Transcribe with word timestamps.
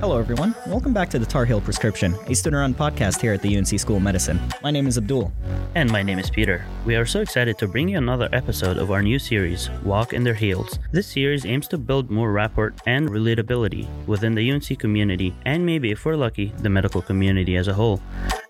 Hello, 0.00 0.18
everyone. 0.18 0.54
Welcome 0.66 0.92
back 0.92 1.08
to 1.10 1.20
the 1.20 1.26
Tar 1.26 1.44
Heel 1.44 1.60
Prescription, 1.60 2.16
a 2.26 2.34
student 2.34 2.58
run 2.58 2.74
podcast 2.74 3.20
here 3.20 3.32
at 3.32 3.42
the 3.42 3.56
UNC 3.56 3.78
School 3.78 3.98
of 3.98 4.02
Medicine. 4.02 4.40
My 4.62 4.72
name 4.72 4.88
is 4.88 4.98
Abdul. 4.98 5.32
And 5.74 5.92
my 5.92 6.02
name 6.02 6.18
is 6.18 6.30
Peter. 6.30 6.64
We 6.86 6.96
are 6.96 7.04
so 7.04 7.20
excited 7.20 7.58
to 7.58 7.68
bring 7.68 7.90
you 7.90 7.98
another 7.98 8.28
episode 8.32 8.78
of 8.78 8.90
our 8.90 9.02
new 9.02 9.18
series, 9.18 9.70
Walk 9.84 10.12
in 10.12 10.24
Their 10.24 10.34
Heels. 10.34 10.78
This 10.90 11.06
series 11.06 11.44
aims 11.44 11.68
to 11.68 11.78
build 11.78 12.10
more 12.10 12.32
rapport 12.32 12.74
and 12.86 13.08
relatability 13.08 13.86
within 14.06 14.34
the 14.34 14.50
UNC 14.50 14.78
community, 14.78 15.34
and 15.44 15.64
maybe, 15.64 15.90
if 15.90 16.04
we're 16.04 16.16
lucky, 16.16 16.52
the 16.58 16.70
medical 16.70 17.02
community 17.02 17.56
as 17.56 17.68
a 17.68 17.74
whole. 17.74 18.00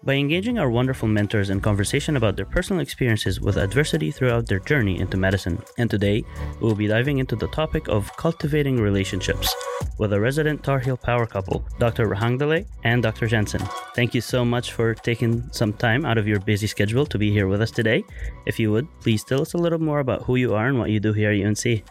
By 0.08 0.14
engaging 0.14 0.58
our 0.58 0.70
wonderful 0.70 1.06
mentors 1.06 1.50
in 1.50 1.60
conversation 1.60 2.16
about 2.16 2.34
their 2.34 2.46
personal 2.46 2.80
experiences 2.80 3.42
with 3.42 3.58
adversity 3.58 4.10
throughout 4.10 4.46
their 4.46 4.58
journey 4.58 5.00
into 5.00 5.18
medicine. 5.18 5.62
And 5.76 5.90
today, 5.90 6.24
we 6.58 6.66
will 6.66 6.74
be 6.74 6.86
diving 6.86 7.18
into 7.18 7.36
the 7.36 7.48
topic 7.48 7.88
of 7.88 8.10
cultivating 8.16 8.80
relationships 8.80 9.54
with 9.98 10.14
a 10.14 10.18
resident 10.18 10.64
Tar 10.64 10.78
Heel 10.78 10.96
power 10.96 11.26
couple, 11.26 11.62
Dr. 11.78 12.08
Rahangdale 12.08 12.64
and 12.84 13.02
Dr. 13.02 13.26
Jensen. 13.26 13.60
Thank 13.94 14.14
you 14.14 14.22
so 14.22 14.46
much 14.46 14.72
for 14.72 14.94
taking 14.94 15.46
some 15.52 15.74
time 15.74 16.06
out 16.06 16.16
of 16.16 16.26
your 16.26 16.40
busy 16.40 16.68
schedule 16.68 17.04
to 17.04 17.18
be 17.18 17.30
here 17.30 17.46
with 17.46 17.60
us 17.60 17.70
today. 17.70 18.02
If 18.46 18.58
you 18.58 18.72
would, 18.72 18.88
please 19.00 19.22
tell 19.22 19.42
us 19.42 19.52
a 19.52 19.58
little 19.58 19.78
more 19.78 19.98
about 19.98 20.22
who 20.22 20.36
you 20.36 20.54
are 20.54 20.68
and 20.68 20.78
what 20.78 20.88
you 20.88 21.00
do 21.00 21.12
here 21.12 21.32
at 21.32 21.46
UNC. 21.46 21.84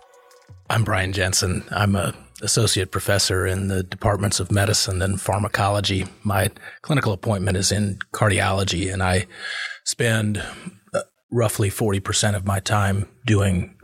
I'm 0.71 0.83
Brian 0.83 1.13
Jensen. 1.13 1.65
I'm 1.69 1.95
a 1.95 2.15
associate 2.41 2.91
professor 2.91 3.45
in 3.45 3.67
the 3.67 3.83
departments 3.83 4.39
of 4.39 4.51
medicine 4.51 5.01
and 5.01 5.19
pharmacology. 5.19 6.05
My 6.23 6.51
clinical 6.81 7.13
appointment 7.13 7.57
is 7.57 7.71
in 7.71 7.99
cardiology, 8.13 8.91
and 8.91 9.01
I 9.01 9.25
spend 9.85 10.43
uh, 10.93 11.01
roughly 11.31 11.69
40% 11.69 12.35
of 12.35 12.45
my 12.45 12.59
time 12.59 13.07
doing 13.25 13.75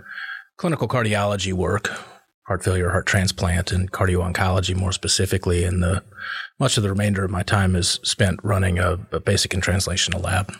clinical 0.57 0.87
cardiology 0.87 1.53
work, 1.53 1.89
heart 2.47 2.63
failure, 2.63 2.91
heart 2.91 3.05
transplant, 3.05 3.71
and 3.71 3.91
cardio 3.91 4.31
oncology 4.31 4.75
more 4.75 4.91
specifically. 4.91 5.63
And 5.63 5.81
the 5.81 6.03
much 6.59 6.77
of 6.77 6.83
the 6.83 6.89
remainder 6.89 7.23
of 7.25 7.31
my 7.31 7.43
time 7.43 7.75
is 7.75 7.99
spent 8.03 8.39
running 8.43 8.79
a, 8.79 8.99
a 9.11 9.19
basic 9.19 9.53
and 9.53 9.63
translational 9.63 10.23
lab. 10.23 10.53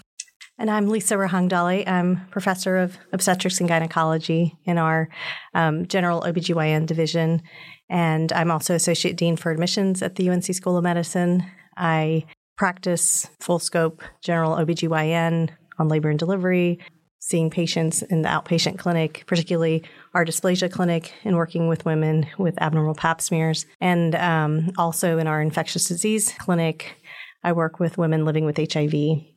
And 0.60 0.70
I'm 0.70 0.88
Lisa 0.88 1.16
Rahangdale. 1.16 1.88
I'm 1.88 2.28
professor 2.30 2.78
of 2.78 2.98
obstetrics 3.12 3.60
and 3.60 3.68
gynecology 3.68 4.58
in 4.66 4.78
our 4.78 5.10
um, 5.54 5.88
general 5.88 6.22
OBGYN 6.22 6.86
division. 6.86 7.42
And 7.90 8.32
I'm 8.34 8.52
also 8.52 8.76
associate 8.76 9.18
dean 9.18 9.36
for 9.36 9.52
admissions 9.52 10.02
at 10.02 10.16
the 10.16 10.30
UNC 10.30 10.46
School 10.46 10.78
of 10.78 10.84
Medicine. 10.84 11.46
I 11.78 12.26
practice 12.58 13.30
full 13.40 13.60
scope 13.60 14.04
general 14.22 14.56
OBGYN 14.56 15.50
on 15.80 15.88
labor 15.88 16.10
and 16.10 16.20
delivery, 16.20 16.80
seeing 17.20 17.50
patients 17.50 18.02
in 18.02 18.22
the 18.22 18.30
outpatient 18.30 18.78
clinic, 18.78 19.24
particularly 19.28 19.84
our 20.14 20.26
dysplasia 20.26 20.72
clinic, 20.72 21.14
and 21.24 21.36
working 21.36 21.68
with 21.68 21.86
women 21.86 22.28
with 22.38 22.62
abnormal 22.62 22.96
pap 22.96 23.22
smears. 23.22 23.66
And 23.80 24.16
um, 24.16 24.72
also 24.78 25.18
in 25.18 25.28
our 25.28 25.42
infectious 25.42 25.88
disease 25.88 26.34
clinic, 26.38 26.98
I 27.44 27.52
work 27.52 27.80
with 27.80 27.98
women 27.98 28.26
living 28.26 28.46
with 28.46 28.58
HIV 28.58 28.94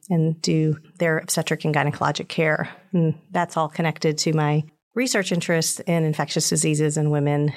and 0.09 0.41
do 0.41 0.77
their 0.99 1.19
obstetric 1.19 1.65
and 1.65 1.75
gynecologic 1.75 2.29
care. 2.29 2.69
And 2.93 3.19
that's 3.31 3.57
all 3.57 3.69
connected 3.69 4.19
to 4.19 4.33
my 4.33 4.65
research 4.95 5.33
interests 5.33 5.81
in 5.81 6.05
infectious 6.05 6.49
diseases 6.49 6.97
in 6.97 7.11
women. 7.11 7.53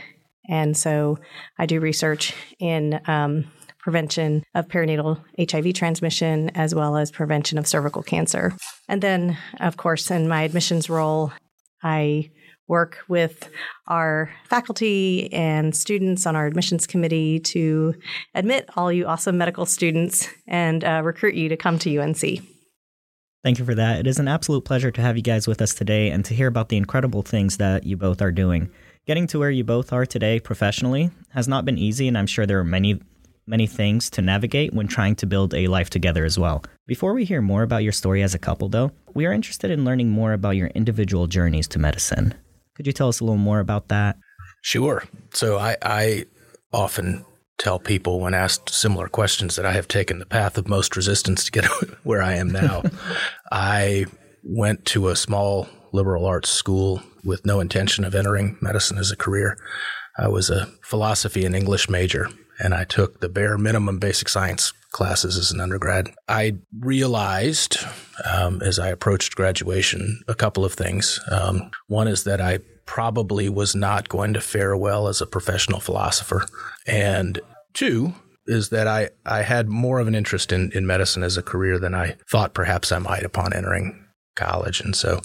And 0.50 0.76
so 0.76 1.20
I 1.58 1.66
do 1.66 1.80
research 1.80 2.34
in 2.60 3.00
um, 3.08 3.46
prevention 3.80 4.44
of 4.56 4.68
perinatal 4.68 5.24
HIV 5.40 5.74
transmission 5.74 6.50
as 6.56 6.76
well 6.76 6.98
as 6.98 7.12
prevention 7.12 7.58
of 7.58 7.68
cervical 7.68 8.04
cancer. 8.04 8.54
And 8.90 9.02
then, 9.02 9.38
of 9.60 9.78
course, 9.78 10.12
in 10.12 10.28
my 10.28 10.42
admissions 10.42 10.90
role, 10.90 11.32
I 11.82 12.32
work 12.68 13.00
with 13.08 13.50
our 13.88 14.30
faculty 14.48 15.32
and 15.34 15.76
students 15.76 16.26
on 16.26 16.36
our 16.36 16.46
admissions 16.46 16.86
committee 16.86 17.40
to 17.40 17.96
admit 18.36 18.70
all 18.76 18.92
you 18.92 19.06
awesome 19.06 19.38
medical 19.38 19.66
students 19.66 20.28
and 20.48 20.84
uh, 20.84 21.02
recruit 21.04 21.36
you 21.36 21.50
to 21.50 21.58
come 21.58 21.80
to 21.80 21.98
UNC. 21.98 22.22
Thank 23.42 23.58
you 23.58 23.66
for 23.66 23.74
that. 23.76 24.00
It 24.00 24.08
is 24.08 24.20
an 24.20 24.28
absolute 24.28 24.66
pleasure 24.66 24.92
to 24.92 25.02
have 25.02 25.16
you 25.16 25.24
guys 25.24 25.48
with 25.48 25.62
us 25.62 25.74
today 25.74 26.12
and 26.12 26.26
to 26.26 26.34
hear 26.34 26.48
about 26.48 26.70
the 26.70 26.78
incredible 26.78 27.22
things 27.22 27.58
that 27.58 27.86
you 27.86 27.96
both 27.96 28.22
are 28.22 28.32
doing. 28.32 28.70
Getting 29.10 29.26
to 29.30 29.40
where 29.40 29.50
you 29.50 29.64
both 29.64 29.92
are 29.92 30.06
today 30.06 30.40
professionally 30.40 31.10
has 31.30 31.48
not 31.48 31.66
been 31.66 31.80
easy, 31.80 32.08
and 32.08 32.16
I'm 32.16 32.28
sure 32.28 32.46
there 32.46 32.60
are 32.60 32.64
many, 32.64 33.02
many 33.48 33.66
things 33.66 34.08
to 34.12 34.22
navigate 34.22 34.72
when 34.72 34.88
trying 34.88 35.16
to 35.16 35.26
build 35.26 35.56
a 35.56 35.66
life 35.66 35.90
together 35.90 36.26
as 36.26 36.38
well. 36.38 36.64
Before 36.86 37.16
we 37.16 37.26
hear 37.26 37.42
more 37.42 37.64
about 37.64 37.82
your 37.82 37.92
story 37.92 38.22
as 38.22 38.36
a 38.36 38.38
couple, 38.38 38.70
though, 38.70 38.92
we 39.16 39.26
are 39.26 39.34
interested 39.34 39.72
in 39.72 39.84
learning 39.84 40.12
more 40.12 40.34
about 40.34 40.58
your 40.58 40.68
individual 40.76 41.26
journeys 41.26 41.68
to 41.70 41.80
medicine. 41.80 42.36
Could 42.76 42.86
you 42.86 42.94
tell 42.94 43.08
us 43.08 43.20
a 43.20 43.24
little 43.24 43.38
more 43.38 43.60
about 43.60 43.88
that? 43.88 44.16
Sure. 44.62 45.04
So 45.34 45.58
I, 45.58 45.76
I 45.82 46.26
often 46.72 47.26
tell 47.58 47.80
people 47.80 48.20
when 48.20 48.36
asked 48.36 48.70
similar 48.70 49.08
questions 49.08 49.56
that 49.56 49.66
I 49.66 49.72
have 49.72 49.88
taken 49.88 50.20
the 50.20 50.28
path 50.28 50.56
of 50.56 50.68
most 50.68 50.96
resistance 50.96 51.46
to 51.46 51.52
get 51.52 51.66
where 52.04 52.22
I 52.22 52.36
am 52.36 52.52
now. 52.52 52.84
I 53.52 54.06
went 54.44 54.86
to 54.86 55.08
a 55.08 55.16
small 55.16 55.68
liberal 55.94 56.28
arts 56.28 56.52
school 56.52 57.02
with 57.24 57.46
no 57.46 57.60
intention 57.60 58.04
of 58.04 58.16
entering 58.16 58.58
medicine 58.62 58.98
as 58.98 59.12
a 59.12 59.16
career. 59.16 59.58
I 60.18 60.28
was 60.28 60.50
a 60.50 60.68
philosophy 60.82 61.46
and 61.46 61.56
English 61.56 61.90
major, 61.90 62.30
and 62.60 62.74
I 62.74 62.84
took 62.84 63.20
the 63.20 63.30
bare 63.30 63.58
minimum 63.58 64.00
basic 64.00 64.30
science 64.30 64.74
classes 64.92 65.38
as 65.38 65.52
an 65.52 65.62
undergrad. 65.62 66.12
I 66.28 66.58
realized 66.80 67.78
um, 68.26 68.62
as 68.62 68.80
I 68.80 68.90
approached 68.90 69.36
graduation 69.36 70.22
a 70.28 70.36
couple 70.36 70.66
of 70.66 70.74
things. 70.74 71.20
Um, 71.30 71.72
one 71.88 72.08
is 72.08 72.24
that 72.24 72.42
I 72.42 72.60
probably 72.86 73.50
was 73.50 73.76
not 73.76 74.10
going 74.10 74.34
to 74.34 74.42
fare 74.42 74.76
well 74.76 75.08
as 75.08 75.22
a 75.22 75.28
professional 75.28 75.80
philosopher. 75.80 76.44
And 76.88 77.40
two, 77.74 78.14
is 78.50 78.70
that 78.70 78.88
I, 78.88 79.12
I 79.28 79.44
had 79.44 79.70
more 79.70 80.00
of 80.00 80.08
an 80.08 80.16
interest 80.16 80.52
in, 80.52 80.72
in 80.74 80.88
medicine 80.88 81.22
as 81.22 81.38
a 81.38 81.44
career 81.44 81.78
than 81.78 81.94
I 81.94 82.18
thought 82.32 82.56
perhaps 82.56 82.92
I 82.92 82.98
might 82.98 83.24
upon 83.24 83.54
entering 83.54 84.08
college. 84.36 84.82
And 84.82 84.96
so 84.96 85.22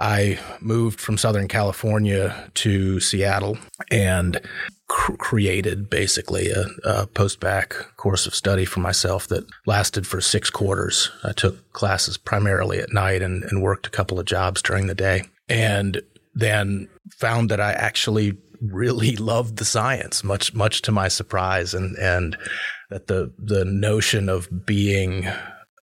I 0.00 0.38
moved 0.60 0.98
from 0.98 1.18
Southern 1.18 1.46
California 1.46 2.50
to 2.54 3.00
Seattle 3.00 3.58
and 3.90 4.40
cr- 4.88 5.16
created 5.16 5.90
basically 5.90 6.50
a, 6.50 6.64
a 6.84 7.06
post 7.06 7.38
bac 7.38 7.74
course 7.98 8.26
of 8.26 8.34
study 8.34 8.64
for 8.64 8.80
myself 8.80 9.28
that 9.28 9.44
lasted 9.66 10.06
for 10.06 10.22
six 10.22 10.48
quarters. 10.48 11.10
I 11.22 11.32
took 11.32 11.72
classes 11.72 12.16
primarily 12.16 12.78
at 12.78 12.94
night 12.94 13.20
and, 13.20 13.44
and 13.44 13.62
worked 13.62 13.86
a 13.86 13.90
couple 13.90 14.18
of 14.18 14.24
jobs 14.24 14.62
during 14.62 14.86
the 14.86 14.94
day. 14.94 15.24
And 15.48 16.00
then 16.34 16.88
found 17.10 17.50
that 17.50 17.60
I 17.60 17.72
actually 17.72 18.38
really 18.62 19.16
loved 19.16 19.58
the 19.58 19.64
science, 19.64 20.24
much 20.24 20.54
much 20.54 20.82
to 20.82 20.92
my 20.92 21.08
surprise, 21.08 21.74
and 21.74 21.96
and 21.98 22.38
that 22.88 23.06
the 23.06 23.32
the 23.38 23.64
notion 23.64 24.28
of 24.28 24.64
being 24.64 25.28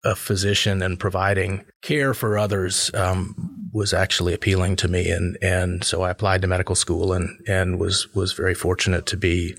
a 0.05 0.17
physician 0.17 0.83
and 0.83 0.99
providing 0.99 1.65
care 1.81 2.13
for 2.13 2.37
others 2.37 2.91
um, 2.93 3.62
was 3.73 3.95
actually 3.95 4.35
appealing 4.35 4.77
to 4.77 4.89
me, 4.89 5.11
and 5.11 5.37
and 5.43 5.83
so 5.85 6.03
I 6.03 6.11
applied 6.11 6.43
to 6.43 6.49
medical 6.49 6.75
school 6.75 7.13
and 7.13 7.41
and 7.49 7.79
was 7.79 8.13
was 8.15 8.33
very 8.33 8.55
fortunate 8.55 9.07
to 9.07 9.17
be 9.17 9.57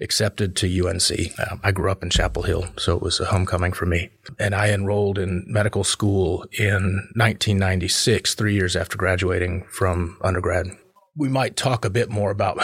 accepted 0.00 0.56
to 0.56 0.86
UNC. 0.86 1.38
Um, 1.38 1.60
I 1.62 1.72
grew 1.72 1.90
up 1.90 2.02
in 2.02 2.10
Chapel 2.10 2.42
Hill, 2.42 2.66
so 2.76 2.96
it 2.96 3.02
was 3.02 3.20
a 3.20 3.26
homecoming 3.26 3.72
for 3.72 3.86
me. 3.86 4.10
And 4.38 4.54
I 4.54 4.70
enrolled 4.70 5.18
in 5.18 5.44
medical 5.46 5.84
school 5.84 6.44
in 6.58 7.08
1996, 7.14 8.34
three 8.34 8.54
years 8.54 8.74
after 8.76 8.96
graduating 8.96 9.64
from 9.70 10.18
undergrad 10.20 10.76
we 11.16 11.28
might 11.28 11.56
talk 11.56 11.84
a 11.84 11.90
bit 11.90 12.10
more 12.10 12.30
about 12.30 12.58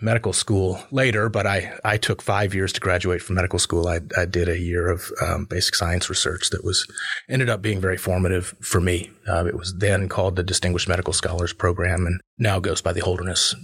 medical 0.00 0.32
school 0.32 0.80
later, 0.90 1.28
but 1.28 1.46
I, 1.46 1.78
I 1.84 1.98
took 1.98 2.22
five 2.22 2.54
years 2.54 2.72
to 2.72 2.80
graduate 2.80 3.20
from 3.20 3.36
medical 3.36 3.58
school. 3.58 3.86
I, 3.88 4.00
I 4.16 4.24
did 4.24 4.48
a 4.48 4.58
year 4.58 4.90
of 4.90 5.10
um, 5.22 5.44
basic 5.44 5.74
science 5.74 6.08
research 6.08 6.50
that 6.50 6.64
was 6.64 6.86
ended 7.28 7.50
up 7.50 7.60
being 7.60 7.80
very 7.80 7.98
formative 7.98 8.54
for 8.60 8.80
me. 8.80 9.10
Uh, 9.28 9.44
it 9.46 9.54
was 9.54 9.74
then 9.76 10.08
called 10.08 10.36
the 10.36 10.42
Distinguished 10.42 10.88
Medical 10.88 11.12
Scholars 11.12 11.52
Program 11.52 12.06
and 12.06 12.20
now 12.38 12.58
goes 12.58 12.80
by 12.80 12.92
the 12.92 13.04
Holderness 13.04 13.54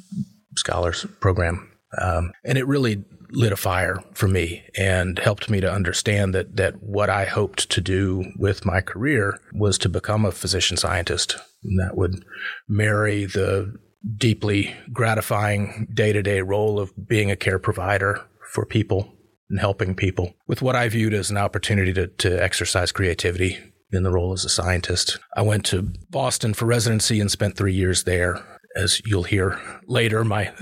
Scholars 0.57 1.07
Program. 1.21 1.73
Um, 1.99 2.33
and 2.45 2.59
it 2.59 2.67
really 2.67 3.05
lit 3.31 3.53
a 3.53 3.57
fire 3.57 4.03
for 4.13 4.29
me 4.29 4.65
and 4.77 5.19
helped 5.19 5.51
me 5.51 5.61
to 5.61 5.73
understand 5.73 6.35
that 6.35 6.57
that 6.57 6.81
what 6.83 7.11
I 7.11 7.25
hoped 7.25 7.71
to 7.71 7.81
do 7.81 8.33
with 8.37 8.65
my 8.65 8.81
career 8.81 9.41
was 9.53 9.79
to 9.79 9.89
become 9.89 10.25
a 10.25 10.31
physician 10.31 10.77
scientist 10.77 11.37
that 11.79 11.97
would 11.97 12.25
marry 12.69 13.25
the 13.25 13.75
deeply 14.17 14.75
gratifying 14.93 15.89
day 15.93 16.13
to 16.13 16.23
day 16.23 16.41
role 16.41 16.79
of 16.79 16.93
being 17.09 17.31
a 17.31 17.37
care 17.37 17.59
provider 17.59 18.25
for 18.53 18.65
people 18.65 19.13
and 19.49 19.61
helping 19.61 19.95
people 19.95 20.35
with 20.47 20.63
what 20.63 20.77
I 20.77 20.89
viewed 20.89 21.15
as 21.15 21.31
an 21.31 21.37
opportunity 21.37 21.93
to, 21.95 22.07
to 22.09 22.43
exercise 22.43 22.93
creativity 22.93 23.59
in 23.93 24.03
the 24.03 24.11
role 24.11 24.33
as 24.33 24.45
a 24.45 24.49
scientist. 24.49 25.19
I 25.37 25.43
went 25.43 25.65
to 25.67 25.93
Boston 26.11 26.55
for 26.55 26.67
residency 26.67 27.21
and 27.21 27.31
spent 27.31 27.57
three 27.57 27.75
years 27.75 28.05
there 28.05 28.45
as 28.77 29.01
you'll 29.05 29.25
hear 29.25 29.59
later, 29.87 30.23
my 30.23 30.53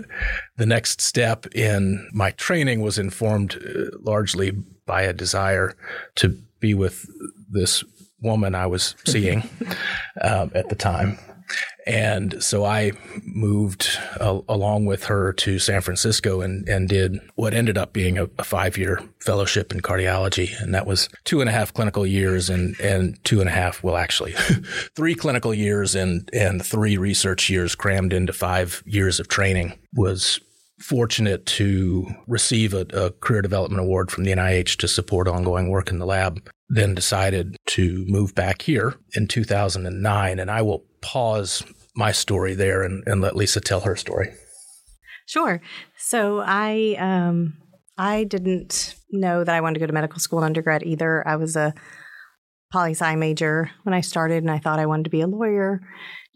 the 0.56 0.66
next 0.66 1.00
step 1.00 1.46
in 1.54 2.08
my 2.12 2.30
training 2.30 2.80
was 2.80 2.96
informed 2.96 3.56
uh, 3.56 3.90
largely 4.00 4.52
by 4.86 5.02
a 5.02 5.12
desire 5.12 5.74
to 6.16 6.38
be 6.60 6.74
with 6.74 7.06
this 7.50 7.84
woman 8.22 8.54
I 8.54 8.66
was 8.66 8.94
seeing 9.04 9.42
um, 10.22 10.50
at 10.54 10.68
the 10.68 10.76
time. 10.76 11.18
And 11.86 12.42
so 12.42 12.64
I 12.64 12.92
moved 13.22 13.98
uh, 14.18 14.40
along 14.48 14.86
with 14.86 15.04
her 15.04 15.32
to 15.34 15.58
San 15.58 15.82
Francisco 15.82 16.40
and, 16.40 16.66
and 16.68 16.88
did 16.88 17.20
what 17.34 17.52
ended 17.52 17.76
up 17.76 17.92
being 17.92 18.16
a, 18.16 18.24
a 18.38 18.44
five 18.44 18.78
year 18.78 19.00
fellowship 19.20 19.72
in 19.72 19.80
cardiology. 19.80 20.58
And 20.62 20.74
that 20.74 20.86
was 20.86 21.08
two 21.24 21.40
and 21.40 21.50
a 21.50 21.52
half 21.52 21.74
clinical 21.74 22.06
years 22.06 22.48
and, 22.48 22.78
and 22.80 23.22
two 23.24 23.40
and 23.40 23.48
a 23.48 23.52
half, 23.52 23.82
well, 23.82 23.96
actually 23.96 24.32
three 24.96 25.14
clinical 25.14 25.52
years 25.52 25.94
and, 25.94 26.28
and 26.32 26.64
three 26.64 26.96
research 26.96 27.50
years 27.50 27.74
crammed 27.74 28.12
into 28.12 28.32
five 28.32 28.82
years 28.86 29.20
of 29.20 29.28
training 29.28 29.78
was 29.94 30.40
fortunate 30.78 31.46
to 31.46 32.06
receive 32.26 32.74
a, 32.74 32.86
a, 32.92 33.10
career 33.10 33.42
development 33.42 33.80
award 33.80 34.10
from 34.10 34.24
the 34.24 34.32
NIH 34.32 34.76
to 34.78 34.88
support 34.88 35.28
ongoing 35.28 35.68
work 35.70 35.90
in 35.90 35.98
the 35.98 36.06
lab. 36.06 36.46
Then 36.68 36.94
decided 36.94 37.56
to 37.66 38.04
move 38.08 38.34
back 38.34 38.62
here 38.62 38.94
in 39.14 39.28
2009. 39.28 40.38
And 40.38 40.50
I 40.50 40.62
will 40.62 40.84
pause 41.04 41.62
my 41.94 42.10
story 42.10 42.54
there 42.54 42.82
and, 42.82 43.04
and 43.06 43.20
let 43.20 43.36
Lisa 43.36 43.60
tell 43.60 43.80
her 43.80 43.94
story. 43.94 44.34
Sure. 45.26 45.60
So 45.96 46.42
I 46.44 46.96
um, 46.98 47.54
I 47.96 48.24
didn't 48.24 48.96
know 49.10 49.44
that 49.44 49.54
I 49.54 49.60
wanted 49.60 49.74
to 49.74 49.80
go 49.80 49.86
to 49.86 49.92
medical 49.92 50.18
school 50.18 50.40
in 50.40 50.44
undergrad 50.44 50.82
either. 50.82 51.26
I 51.26 51.36
was 51.36 51.56
a 51.56 51.74
poli 52.72 52.92
sci 52.92 53.14
major 53.16 53.70
when 53.84 53.94
I 53.94 54.00
started, 54.00 54.42
and 54.42 54.50
I 54.50 54.58
thought 54.58 54.80
I 54.80 54.86
wanted 54.86 55.04
to 55.04 55.10
be 55.10 55.20
a 55.20 55.26
lawyer, 55.26 55.80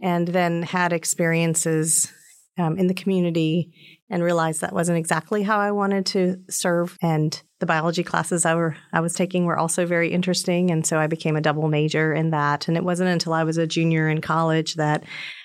and 0.03 0.29
then 0.29 0.63
had 0.63 0.93
experiences 0.93 2.13
um, 2.59 2.79
in 2.79 2.87
the 2.87 2.95
community 2.95 3.73
and 4.11 4.23
realized 4.23 4.61
that 4.61 4.73
wasn't 4.73 4.99
exactly 4.99 5.43
how 5.43 5.59
I 5.59 5.73
wanted 5.73 6.07
to 6.07 6.39
serve. 6.49 6.97
And 7.03 7.41
the 7.61 7.67
biology 7.67 8.05
classes 8.05 8.45
I 8.45 8.55
were 8.55 8.77
I 8.93 9.01
was 9.01 9.15
taking 9.15 9.45
were 9.45 9.59
also 9.59 9.87
very 9.87 10.13
interesting, 10.13 10.71
and 10.71 10.87
so 10.87 10.99
I 10.99 11.07
became 11.07 11.37
a 11.37 11.41
double 11.41 11.69
major 11.69 12.13
in 12.13 12.31
that. 12.31 12.69
And 12.69 12.77
it 12.77 12.85
wasn't 12.85 13.11
until 13.11 13.33
I 13.33 13.45
was 13.45 13.57
a 13.57 13.67
junior 13.67 14.09
in 14.09 14.21
college 14.21 14.75
that 14.75 15.05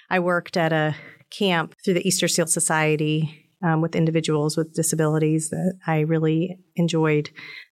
I 0.09 0.19
worked 0.19 0.57
at 0.57 0.73
a 0.73 0.95
camp 1.31 1.75
through 1.83 1.95
the 1.95 2.07
Easter 2.07 2.27
Seal 2.27 2.47
Society 2.47 3.49
um, 3.63 3.81
with 3.81 3.95
individuals 3.95 4.57
with 4.57 4.73
disabilities 4.73 5.49
that 5.49 5.79
I 5.87 6.01
really 6.01 6.59
enjoyed 6.75 7.29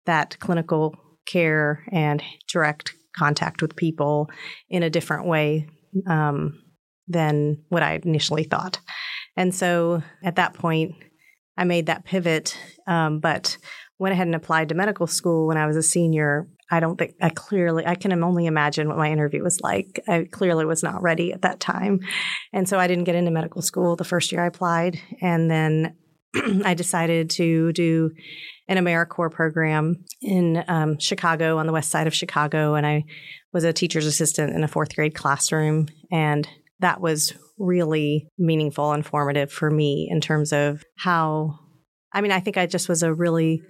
that 0.06 0.38
clinical 0.38 0.94
care 1.26 1.84
and 1.92 2.22
direct 2.48 2.94
contact 3.16 3.60
with 3.60 3.76
people 3.76 4.30
in 4.68 4.82
a 4.82 4.90
different 4.90 5.26
way 5.26 5.68
um, 6.06 6.62
than 7.08 7.62
what 7.68 7.82
I 7.82 8.00
initially 8.04 8.44
thought. 8.44 8.80
And 9.36 9.54
so 9.54 10.02
at 10.22 10.36
that 10.36 10.54
point, 10.54 10.94
I 11.60 11.64
made 11.64 11.86
that 11.86 12.06
pivot, 12.06 12.58
um, 12.86 13.20
but 13.20 13.58
went 13.98 14.14
ahead 14.14 14.26
and 14.26 14.34
applied 14.34 14.70
to 14.70 14.74
medical 14.74 15.06
school 15.06 15.46
when 15.46 15.58
I 15.58 15.66
was 15.66 15.76
a 15.76 15.82
senior. 15.82 16.48
I 16.70 16.80
don't 16.80 16.96
think 16.96 17.16
I 17.20 17.28
clearly, 17.28 17.86
I 17.86 17.96
can 17.96 18.12
only 18.24 18.46
imagine 18.46 18.88
what 18.88 18.96
my 18.96 19.10
interview 19.10 19.42
was 19.42 19.60
like. 19.60 20.00
I 20.08 20.26
clearly 20.30 20.64
was 20.64 20.82
not 20.82 21.02
ready 21.02 21.34
at 21.34 21.42
that 21.42 21.60
time. 21.60 22.00
And 22.54 22.66
so 22.66 22.78
I 22.78 22.86
didn't 22.86 23.04
get 23.04 23.14
into 23.14 23.30
medical 23.30 23.60
school 23.60 23.94
the 23.94 24.04
first 24.04 24.32
year 24.32 24.42
I 24.42 24.46
applied. 24.46 24.98
And 25.20 25.50
then 25.50 25.96
I 26.64 26.72
decided 26.72 27.28
to 27.30 27.72
do 27.74 28.10
an 28.66 28.78
AmeriCorps 28.78 29.32
program 29.32 30.02
in 30.22 30.64
um, 30.66 30.98
Chicago 30.98 31.58
on 31.58 31.66
the 31.66 31.74
west 31.74 31.90
side 31.90 32.06
of 32.06 32.14
Chicago. 32.14 32.74
And 32.74 32.86
I 32.86 33.04
was 33.52 33.64
a 33.64 33.72
teacher's 33.74 34.06
assistant 34.06 34.56
in 34.56 34.64
a 34.64 34.68
fourth 34.68 34.96
grade 34.96 35.14
classroom. 35.14 35.88
And 36.10 36.48
that 36.78 37.02
was 37.02 37.34
really 37.60 38.26
meaningful 38.38 38.92
and 38.92 39.06
formative 39.06 39.52
for 39.52 39.70
me 39.70 40.08
in 40.10 40.20
terms 40.20 40.52
of 40.52 40.82
how, 40.98 41.58
I 42.12 42.22
mean, 42.22 42.32
I 42.32 42.40
think 42.40 42.56
I 42.56 42.66
just 42.66 42.88
was 42.88 43.02
a 43.02 43.14
really 43.14 43.62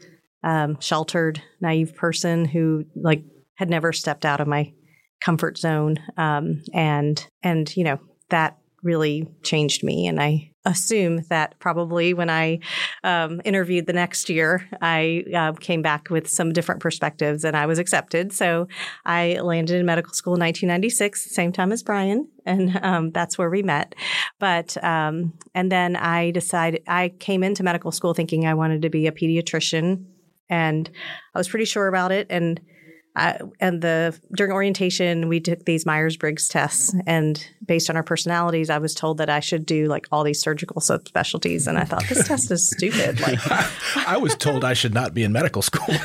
um, 0.43 0.79
sheltered, 0.81 1.43
naive 1.61 1.95
person 1.95 2.47
who 2.47 2.85
like 2.95 3.25
had 3.57 3.69
never 3.69 3.93
stepped 3.93 4.25
out 4.25 4.41
of 4.41 4.49
my 4.49 4.73
comfort 5.21 5.59
zone. 5.59 5.97
Um, 6.17 6.63
and, 6.73 7.27
and, 7.43 7.77
you 7.77 7.85
know, 7.85 7.99
that 8.31 8.57
really 8.83 9.29
changed 9.43 9.85
me. 9.85 10.07
And 10.07 10.21
I 10.21 10.51
assume 10.65 11.23
that 11.31 11.59
probably 11.59 12.13
when 12.13 12.29
I 12.29 12.59
um, 13.03 13.41
interviewed 13.45 13.87
the 13.87 13.93
next 13.93 14.29
year, 14.29 14.69
I 14.81 15.25
uh, 15.35 15.53
came 15.53 15.81
back 15.81 16.11
with 16.11 16.29
some 16.29 16.53
different 16.53 16.83
perspectives 16.83 17.45
and 17.45 17.57
I 17.57 17.67
was 17.67 17.79
accepted. 17.79 18.33
So 18.33 18.69
I 19.07 19.41
landed 19.41 19.81
in 19.81 19.87
medical 19.87 20.13
school 20.13 20.35
in 20.35 20.41
1996, 20.41 21.35
same 21.35 21.53
time 21.53 21.73
as 21.73 21.83
Brian, 21.83 22.29
and 22.45 22.79
um, 22.83 23.11
that's 23.11 23.39
where 23.39 23.51
we 23.51 23.63
met. 23.63 23.95
But 24.39 24.83
um, 24.85 25.33
and 25.55 25.73
then 25.73 25.97
I 25.97 26.31
decided 26.31 26.83
I 26.87 27.11
came 27.19 27.43
into 27.43 27.63
medical 27.63 27.91
school 27.91 28.13
thinking 28.13 28.47
I 28.47 28.55
wanted 28.55 28.83
to 28.83 28.91
be 28.91 29.07
a 29.07 29.13
pediatrician, 29.13 30.05
and 30.51 30.91
I 31.35 31.39
was 31.39 31.49
pretty 31.49 31.65
sure 31.65 31.89
about 31.89 32.13
it 32.13 32.27
and 32.29 32.61
and 33.17 33.83
the 33.83 34.19
during 34.37 34.53
orientation 34.53 35.29
we 35.29 35.41
took 35.41 35.65
these 35.65 35.85
myers-briggs 35.85 36.49
tests 36.49 36.95
and 37.07 37.47
based 37.65 37.91
on 37.91 37.97
our 37.97 38.03
personalities 38.03 38.71
i 38.71 38.79
was 38.79 38.95
told 38.95 39.19
that 39.19 39.29
i 39.29 39.41
should 39.41 39.67
do 39.67 39.87
like 39.87 40.07
all 40.13 40.23
these 40.23 40.41
surgical 40.41 40.81
subspecialties 40.81 41.67
and 41.67 41.77
i 41.77 41.85
thought 41.85 42.05
this 42.09 42.27
test 42.27 42.51
is 42.51 42.71
stupid. 42.71 43.21
Like 43.21 43.39
i 44.09 44.17
was 44.17 44.35
told 44.37 44.65
i 44.65 44.75
should 44.75 44.95
not 44.95 45.15
be 45.15 45.25
in 45.25 45.33
medical 45.33 45.63
school. 45.63 45.87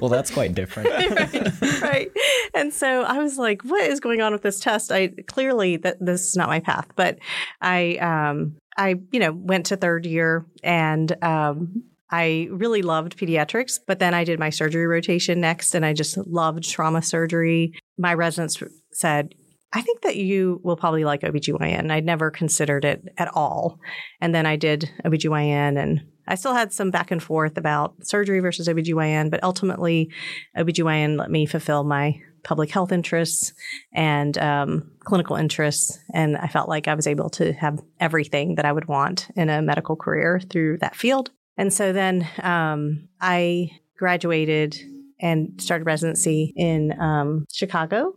Well 0.00 0.08
that's 0.08 0.30
quite 0.30 0.54
different. 0.54 0.88
Right, 0.92 1.82
right. 1.82 2.10
And 2.54 2.72
so 2.72 3.02
i 3.02 3.18
was 3.18 3.38
like 3.38 3.62
what 3.62 3.82
is 3.82 4.00
going 4.00 4.20
on 4.20 4.32
with 4.32 4.42
this 4.42 4.58
test? 4.60 4.90
I 4.90 5.08
clearly 5.26 5.76
that 5.78 5.98
this 6.00 6.22
is 6.22 6.36
not 6.36 6.48
my 6.48 6.60
path. 6.60 6.88
But 6.96 7.18
i 7.60 7.96
um 7.96 8.56
I, 8.76 8.96
you 9.10 9.20
know, 9.20 9.32
went 9.32 9.66
to 9.66 9.76
third 9.76 10.06
year 10.06 10.46
and 10.62 11.22
um, 11.22 11.84
I 12.12 12.48
really 12.50 12.82
loved 12.82 13.16
pediatrics, 13.16 13.80
but 13.86 13.98
then 13.98 14.12
I 14.12 14.24
did 14.24 14.38
my 14.38 14.50
surgery 14.50 14.86
rotation 14.86 15.40
next 15.40 15.74
and 15.74 15.84
I 15.84 15.94
just 15.94 16.18
loved 16.18 16.62
trauma 16.68 17.00
surgery. 17.00 17.72
My 17.96 18.12
residents 18.12 18.62
said, 18.92 19.34
I 19.72 19.80
think 19.80 20.02
that 20.02 20.16
you 20.16 20.60
will 20.62 20.76
probably 20.76 21.04
like 21.04 21.22
OBGYN. 21.22 21.90
I'd 21.90 22.04
never 22.04 22.30
considered 22.30 22.84
it 22.84 23.08
at 23.16 23.34
all. 23.34 23.78
And 24.20 24.34
then 24.34 24.44
I 24.44 24.56
did 24.56 24.90
OBGYN 25.06 25.82
and 25.82 26.02
I 26.28 26.34
still 26.34 26.52
had 26.52 26.72
some 26.72 26.90
back 26.90 27.10
and 27.10 27.22
forth 27.22 27.56
about 27.56 28.06
surgery 28.06 28.40
versus 28.40 28.68
OBGYN, 28.68 29.30
but 29.30 29.42
ultimately 29.42 30.10
OBGYN 30.56 31.18
let 31.18 31.30
me 31.30 31.46
fulfill 31.46 31.82
my 31.82 32.20
public 32.42 32.70
health 32.70 32.92
interests 32.92 33.54
and 33.94 34.36
um, 34.36 34.90
clinical 35.00 35.36
interests. 35.36 35.98
And 36.12 36.36
I 36.36 36.48
felt 36.48 36.68
like 36.68 36.88
I 36.88 36.94
was 36.94 37.06
able 37.06 37.30
to 37.30 37.54
have 37.54 37.80
everything 37.98 38.56
that 38.56 38.66
I 38.66 38.72
would 38.72 38.88
want 38.88 39.28
in 39.34 39.48
a 39.48 39.62
medical 39.62 39.96
career 39.96 40.40
through 40.50 40.78
that 40.78 40.94
field. 40.94 41.30
And 41.56 41.72
so 41.72 41.92
then 41.92 42.28
um, 42.42 43.08
I 43.20 43.70
graduated 43.98 44.76
and 45.20 45.60
started 45.60 45.84
residency 45.84 46.52
in 46.56 46.98
um, 47.00 47.44
Chicago, 47.52 48.14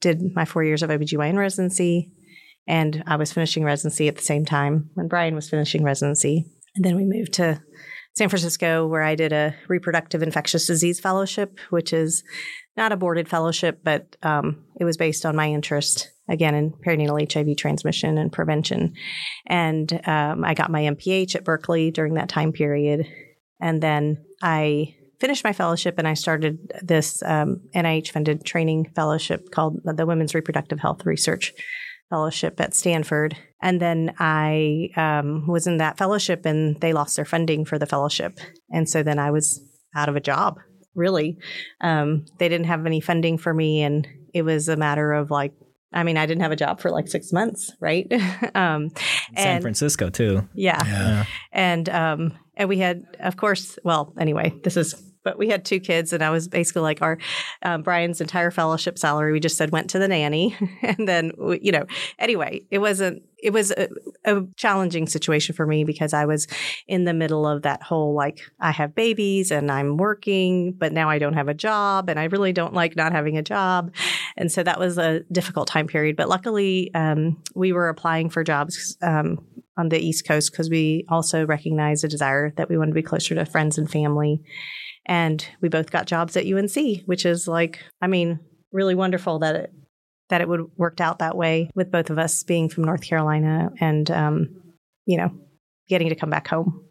did 0.00 0.34
my 0.34 0.44
four 0.44 0.64
years 0.64 0.82
of 0.82 0.90
OBGYN 0.90 1.36
residency, 1.36 2.10
and 2.66 3.02
I 3.06 3.16
was 3.16 3.32
finishing 3.32 3.64
residency 3.64 4.08
at 4.08 4.16
the 4.16 4.22
same 4.22 4.44
time 4.44 4.90
when 4.94 5.08
Brian 5.08 5.34
was 5.34 5.50
finishing 5.50 5.82
residency. 5.82 6.46
And 6.74 6.84
then 6.84 6.96
we 6.96 7.04
moved 7.04 7.34
to 7.34 7.60
San 8.14 8.28
Francisco, 8.28 8.86
where 8.86 9.02
I 9.02 9.14
did 9.14 9.32
a 9.32 9.54
reproductive 9.68 10.22
infectious 10.22 10.66
disease 10.66 11.00
fellowship, 11.00 11.58
which 11.70 11.92
is 11.92 12.22
not 12.76 12.92
a 12.92 12.96
boarded 12.96 13.28
fellowship, 13.28 13.80
but 13.82 14.16
um, 14.22 14.64
it 14.78 14.84
was 14.84 14.96
based 14.96 15.26
on 15.26 15.36
my 15.36 15.48
interest 15.48 16.10
again 16.32 16.54
in 16.54 16.72
perinatal 16.72 17.32
HIV 17.32 17.56
transmission 17.56 18.18
and 18.18 18.32
prevention. 18.32 18.94
And 19.46 20.00
um, 20.08 20.44
I 20.44 20.54
got 20.54 20.70
my 20.70 20.82
MPH 20.82 21.36
at 21.36 21.44
Berkeley 21.44 21.90
during 21.90 22.14
that 22.14 22.28
time 22.28 22.52
period. 22.52 23.06
And 23.60 23.80
then 23.80 24.24
I 24.42 24.96
finished 25.20 25.44
my 25.44 25.52
fellowship 25.52 25.96
and 25.98 26.08
I 26.08 26.14
started 26.14 26.58
this 26.82 27.22
um, 27.22 27.60
NIH 27.76 28.10
funded 28.10 28.44
training 28.44 28.90
fellowship 28.96 29.50
called 29.52 29.78
the 29.84 30.06
Women's 30.06 30.34
Reproductive 30.34 30.80
Health 30.80 31.06
Research 31.06 31.52
Fellowship 32.10 32.60
at 32.60 32.74
Stanford. 32.74 33.36
And 33.62 33.80
then 33.80 34.14
I 34.18 34.88
um, 34.96 35.46
was 35.46 35.66
in 35.66 35.76
that 35.76 35.96
fellowship 35.96 36.44
and 36.44 36.80
they 36.80 36.92
lost 36.92 37.14
their 37.14 37.24
funding 37.24 37.64
for 37.64 37.78
the 37.78 37.86
fellowship. 37.86 38.40
And 38.70 38.88
so 38.88 39.02
then 39.02 39.18
I 39.18 39.30
was 39.30 39.60
out 39.94 40.08
of 40.08 40.16
a 40.16 40.20
job, 40.20 40.58
really. 40.94 41.38
Um, 41.80 42.24
they 42.38 42.48
didn't 42.48 42.66
have 42.66 42.84
any 42.84 43.00
funding 43.00 43.38
for 43.38 43.54
me. 43.54 43.82
And 43.82 44.08
it 44.34 44.42
was 44.42 44.68
a 44.68 44.76
matter 44.76 45.12
of 45.12 45.30
like, 45.30 45.52
I 45.92 46.02
mean, 46.02 46.16
I 46.16 46.26
didn't 46.26 46.42
have 46.42 46.52
a 46.52 46.56
job 46.56 46.80
for 46.80 46.90
like 46.90 47.08
six 47.08 47.32
months, 47.32 47.72
right? 47.80 48.10
um, 48.54 48.90
San 49.36 49.60
Francisco 49.60 50.10
too. 50.10 50.48
Yeah, 50.54 50.82
yeah. 50.84 51.24
and 51.52 51.88
um, 51.88 52.38
and 52.56 52.68
we 52.68 52.78
had, 52.78 53.04
of 53.20 53.36
course. 53.36 53.78
Well, 53.84 54.12
anyway, 54.18 54.54
this 54.62 54.76
is. 54.76 54.94
But 55.24 55.38
we 55.38 55.48
had 55.48 55.64
two 55.64 55.78
kids, 55.78 56.12
and 56.12 56.20
I 56.20 56.30
was 56.30 56.48
basically 56.48 56.82
like 56.82 57.00
our 57.00 57.16
um, 57.62 57.82
Brian's 57.82 58.20
entire 58.20 58.50
fellowship 58.50 58.98
salary. 58.98 59.30
We 59.30 59.38
just 59.38 59.56
said 59.56 59.70
went 59.70 59.90
to 59.90 60.00
the 60.00 60.08
nanny, 60.08 60.56
and 60.82 61.06
then 61.06 61.32
you 61.60 61.70
know. 61.70 61.86
Anyway, 62.18 62.62
it 62.72 62.78
wasn't 62.78 63.22
it 63.42 63.52
was 63.52 63.72
a, 63.72 63.88
a, 64.24 64.42
challenging 64.56 65.06
situation 65.06 65.54
for 65.54 65.66
me 65.66 65.82
because 65.84 66.14
I 66.14 66.24
was 66.26 66.46
in 66.86 67.04
the 67.04 67.12
middle 67.12 67.46
of 67.46 67.62
that 67.62 67.82
whole 67.82 68.14
like 68.14 68.40
I 68.60 68.70
have 68.70 68.94
babies 68.94 69.50
and 69.50 69.70
I'm 69.70 69.96
working, 69.96 70.72
but 70.72 70.92
now 70.92 71.10
I 71.10 71.18
don't 71.18 71.34
have 71.34 71.48
a 71.48 71.54
job 71.54 72.08
and 72.08 72.18
I 72.18 72.24
really 72.24 72.52
don't 72.52 72.72
like 72.72 72.94
not 72.94 73.12
having 73.12 73.36
a 73.36 73.42
job. 73.42 73.92
And 74.36 74.50
so 74.50 74.62
that 74.62 74.78
was 74.78 74.98
a 74.98 75.20
difficult 75.32 75.68
time 75.68 75.86
period. 75.86 76.16
But 76.16 76.28
luckily, 76.28 76.92
um, 76.94 77.42
we 77.54 77.72
were 77.72 77.88
applying 77.88 78.30
for 78.30 78.44
jobs 78.44 78.96
um, 79.02 79.44
on 79.76 79.88
the 79.88 79.98
East 79.98 80.26
Coast 80.26 80.52
because 80.52 80.70
we 80.70 81.04
also 81.08 81.44
recognized 81.46 82.04
a 82.04 82.08
desire 82.08 82.52
that 82.56 82.68
we 82.68 82.76
wanted 82.76 82.92
to 82.92 82.94
be 82.94 83.02
closer 83.02 83.34
to 83.34 83.44
friends 83.44 83.78
and 83.78 83.90
family. 83.90 84.40
And 85.06 85.46
we 85.60 85.68
both 85.68 85.90
got 85.90 86.06
jobs 86.06 86.36
at 86.36 86.46
UNC, 86.46 87.02
which 87.06 87.26
is 87.26 87.48
like, 87.48 87.80
I 88.00 88.06
mean, 88.06 88.40
really 88.72 88.94
wonderful 88.94 89.40
that 89.40 89.56
it 89.56 89.74
that 90.28 90.40
it 90.40 90.48
would 90.48 90.62
worked 90.78 91.00
out 91.02 91.18
that 91.18 91.36
way 91.36 91.68
with 91.74 91.90
both 91.90 92.08
of 92.08 92.18
us 92.18 92.42
being 92.42 92.70
from 92.70 92.84
North 92.84 93.02
Carolina 93.02 93.70
and 93.80 94.10
um, 94.10 94.62
you 95.04 95.18
know 95.18 95.30
getting 95.88 96.08
to 96.08 96.14
come 96.14 96.30
back 96.30 96.48
home. 96.48 96.86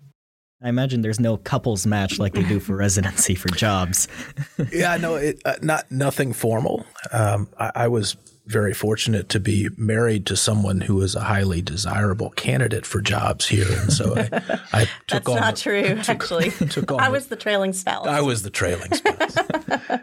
I 0.64 0.70
imagine 0.70 1.02
there's 1.02 1.20
no 1.20 1.38
couples 1.38 1.88
match 1.88 2.20
like 2.20 2.34
they 2.34 2.44
do 2.44 2.60
for 2.60 2.76
residency 2.78 3.34
for 3.34 3.50
jobs. 3.50 4.08
yeah, 4.72 4.96
no, 4.98 5.16
it, 5.16 5.42
uh, 5.44 5.56
not 5.62 5.92
nothing 5.92 6.34
formal. 6.34 6.86
Um, 7.12 7.50
I, 7.60 7.72
I, 7.76 7.88
was 7.88 8.16
very 8.46 8.74
fortunate 8.74 9.28
to 9.30 9.40
be 9.40 9.70
married 9.76 10.28
to 10.28 10.38
someone 10.38 10.82
who 10.82 10.96
was 10.96 11.16
a 11.16 11.22
highly 11.22 11.64
desirable 11.64 12.30
candidate 12.32 12.86
for 12.86 13.02
jobs 13.02 13.48
here, 13.48 13.66
and 13.70 13.92
so 13.92 14.16
I, 14.16 14.22
I 14.74 14.86
took 15.08 15.24
That's 15.26 15.30
on. 15.30 15.36
Not 15.38 15.56
the, 15.56 15.62
true, 15.62 15.96
took, 15.96 16.10
actually. 16.10 16.52
Took 16.52 16.92
on 16.92 17.00
I 17.00 17.10
was 17.10 17.28
the 17.28 17.36
trailing 17.36 17.74
spouse. 17.74 18.06
I 18.06 18.22
was 18.22 18.44
the 18.44 18.52
trailing 18.52 18.94
spouse. 18.94 19.38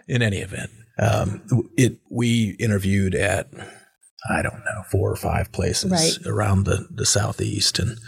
in 0.08 0.22
any 0.22 0.38
event, 0.38 0.70
um, 0.98 1.70
it 1.76 1.98
we 2.10 2.56
interviewed 2.58 3.14
at 3.14 3.48
I 4.28 4.42
don't 4.42 4.58
know 4.58 4.82
four 4.90 5.10
or 5.10 5.16
five 5.16 5.52
places 5.52 5.92
right. 5.92 6.26
around 6.26 6.64
the 6.64 6.88
the 6.90 7.06
southeast, 7.06 7.78
and 7.78 7.98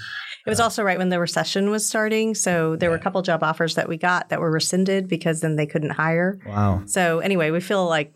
it 0.46 0.50
was 0.50 0.60
also 0.60 0.82
right 0.82 0.98
when 0.98 1.08
the 1.10 1.20
recession 1.20 1.70
was 1.70 1.86
starting. 1.86 2.34
So 2.34 2.76
there 2.76 2.90
were 2.90 2.96
a 2.96 3.00
couple 3.00 3.20
job 3.22 3.42
offers 3.42 3.74
that 3.74 3.88
we 3.88 3.96
got 3.96 4.28
that 4.30 4.40
were 4.40 4.50
rescinded 4.50 5.08
because 5.08 5.40
then 5.40 5.56
they 5.56 5.66
couldn't 5.66 5.90
hire. 5.90 6.38
Wow. 6.46 6.82
So 6.86 7.20
anyway, 7.20 7.50
we 7.50 7.60
feel 7.60 7.86
like 7.86 8.14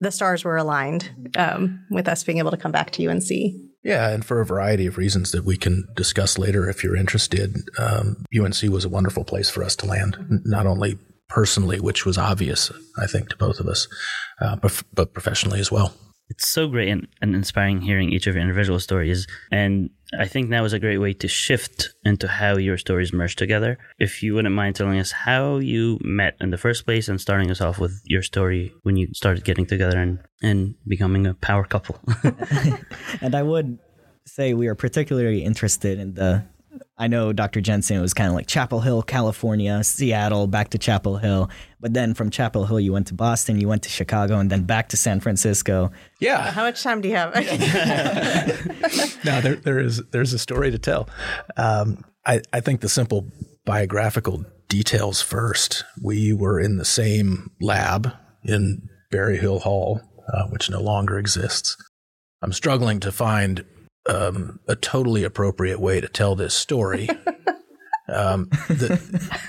the 0.00 0.10
stars 0.10 0.44
were 0.44 0.56
aligned 0.56 1.30
um, 1.36 1.84
with 1.90 2.08
us 2.08 2.22
being 2.22 2.38
able 2.38 2.50
to 2.50 2.56
come 2.56 2.72
back 2.72 2.90
to 2.92 3.06
UNC. 3.06 3.30
Yeah, 3.82 4.10
and 4.10 4.24
for 4.24 4.40
a 4.40 4.46
variety 4.46 4.86
of 4.86 4.98
reasons 4.98 5.30
that 5.30 5.44
we 5.44 5.56
can 5.56 5.86
discuss 5.94 6.38
later 6.38 6.68
if 6.68 6.82
you're 6.82 6.96
interested, 6.96 7.56
um, 7.78 8.24
UNC 8.36 8.60
was 8.64 8.84
a 8.84 8.88
wonderful 8.88 9.24
place 9.24 9.48
for 9.48 9.62
us 9.62 9.76
to 9.76 9.86
land, 9.86 10.16
not 10.44 10.66
only 10.66 10.98
personally, 11.28 11.78
which 11.78 12.04
was 12.04 12.18
obvious, 12.18 12.72
I 12.98 13.06
think, 13.06 13.28
to 13.28 13.36
both 13.36 13.60
of 13.60 13.68
us, 13.68 13.86
uh, 14.40 14.56
but, 14.56 14.82
but 14.92 15.14
professionally 15.14 15.60
as 15.60 15.70
well. 15.70 15.94
It's 16.28 16.48
so 16.48 16.68
great 16.68 16.88
and, 16.88 17.06
and 17.22 17.34
inspiring 17.34 17.80
hearing 17.80 18.12
each 18.12 18.26
of 18.26 18.34
your 18.34 18.42
individual 18.42 18.80
stories. 18.80 19.26
And 19.52 19.90
I 20.18 20.26
think 20.26 20.50
that 20.50 20.62
was 20.62 20.72
a 20.72 20.78
great 20.78 20.98
way 20.98 21.12
to 21.14 21.28
shift 21.28 21.90
into 22.04 22.28
how 22.28 22.56
your 22.56 22.78
stories 22.78 23.12
merge 23.12 23.36
together. 23.36 23.78
If 23.98 24.22
you 24.22 24.34
wouldn't 24.34 24.54
mind 24.54 24.76
telling 24.76 24.98
us 24.98 25.12
how 25.12 25.58
you 25.58 25.98
met 26.02 26.36
in 26.40 26.50
the 26.50 26.58
first 26.58 26.84
place 26.84 27.08
and 27.08 27.20
starting 27.20 27.50
us 27.50 27.60
off 27.60 27.78
with 27.78 28.00
your 28.04 28.22
story 28.22 28.72
when 28.82 28.96
you 28.96 29.08
started 29.12 29.44
getting 29.44 29.66
together 29.66 29.98
and, 29.98 30.18
and 30.42 30.74
becoming 30.86 31.26
a 31.26 31.34
power 31.34 31.64
couple. 31.64 32.00
and 33.20 33.34
I 33.34 33.42
would 33.42 33.78
say 34.26 34.54
we 34.54 34.66
are 34.66 34.74
particularly 34.74 35.44
interested 35.44 35.98
in 35.98 36.14
the 36.14 36.44
I 36.98 37.08
know 37.08 37.32
Dr. 37.32 37.60
Jensen 37.60 37.96
it 37.96 38.00
was 38.00 38.14
kind 38.14 38.28
of 38.28 38.34
like 38.34 38.46
Chapel 38.46 38.80
Hill, 38.80 39.02
California, 39.02 39.82
Seattle, 39.84 40.46
back 40.46 40.70
to 40.70 40.78
Chapel 40.78 41.16
Hill. 41.18 41.50
But 41.80 41.94
then 41.94 42.14
from 42.14 42.30
Chapel 42.30 42.66
Hill, 42.66 42.80
you 42.80 42.92
went 42.92 43.06
to 43.08 43.14
Boston, 43.14 43.60
you 43.60 43.68
went 43.68 43.82
to 43.82 43.88
Chicago, 43.88 44.38
and 44.38 44.50
then 44.50 44.64
back 44.64 44.88
to 44.90 44.96
San 44.96 45.20
Francisco. 45.20 45.90
Yeah. 46.20 46.50
How 46.50 46.62
much 46.62 46.82
time 46.82 47.00
do 47.00 47.08
you 47.08 47.14
have? 47.14 47.34
no, 49.24 49.40
there, 49.40 49.56
there 49.56 49.78
is 49.78 50.02
there's 50.10 50.32
a 50.32 50.38
story 50.38 50.70
to 50.70 50.78
tell. 50.78 51.08
Um, 51.56 52.04
I, 52.24 52.40
I 52.52 52.60
think 52.60 52.80
the 52.80 52.88
simple 52.88 53.26
biographical 53.64 54.44
details 54.68 55.20
first. 55.22 55.84
We 56.02 56.32
were 56.32 56.58
in 56.58 56.76
the 56.76 56.84
same 56.84 57.50
lab 57.60 58.12
in 58.44 58.88
Berryhill 59.10 59.60
Hall, 59.60 60.00
uh, 60.32 60.44
which 60.48 60.70
no 60.70 60.80
longer 60.80 61.18
exists. 61.18 61.76
I'm 62.42 62.52
struggling 62.52 63.00
to 63.00 63.12
find 63.12 63.64
um, 64.08 64.60
a 64.68 64.76
totally 64.76 65.24
appropriate 65.24 65.80
way 65.80 66.00
to 66.00 66.08
tell 66.08 66.34
this 66.36 66.54
story. 66.54 67.08
um, 68.08 68.48
the, 68.68 69.40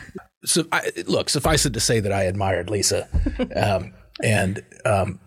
so 0.45 0.65
I, 0.71 0.91
look, 1.07 1.29
suffice 1.29 1.65
it 1.65 1.73
to 1.73 1.79
say 1.79 1.99
that 1.99 2.11
I 2.11 2.23
admired 2.23 2.69
Lisa, 2.69 3.07
um, 3.55 3.93
and 4.23 4.63
um, 4.85 5.19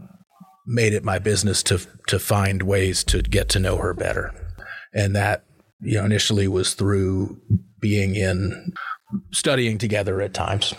made 0.67 0.93
it 0.93 1.05
my 1.05 1.19
business 1.19 1.63
to 1.65 1.81
to 2.09 2.19
find 2.19 2.63
ways 2.63 3.05
to 3.05 3.23
get 3.23 3.49
to 3.51 3.59
know 3.59 3.77
her 3.77 3.95
better, 3.95 4.33
and 4.95 5.15
that 5.15 5.45
you 5.81 5.99
know 5.99 6.05
initially 6.05 6.49
was 6.49 6.75
through 6.75 7.41
being 7.81 8.15
in 8.15 8.73
studying 9.33 9.79
together 9.79 10.21
at 10.21 10.35
times. 10.35 10.75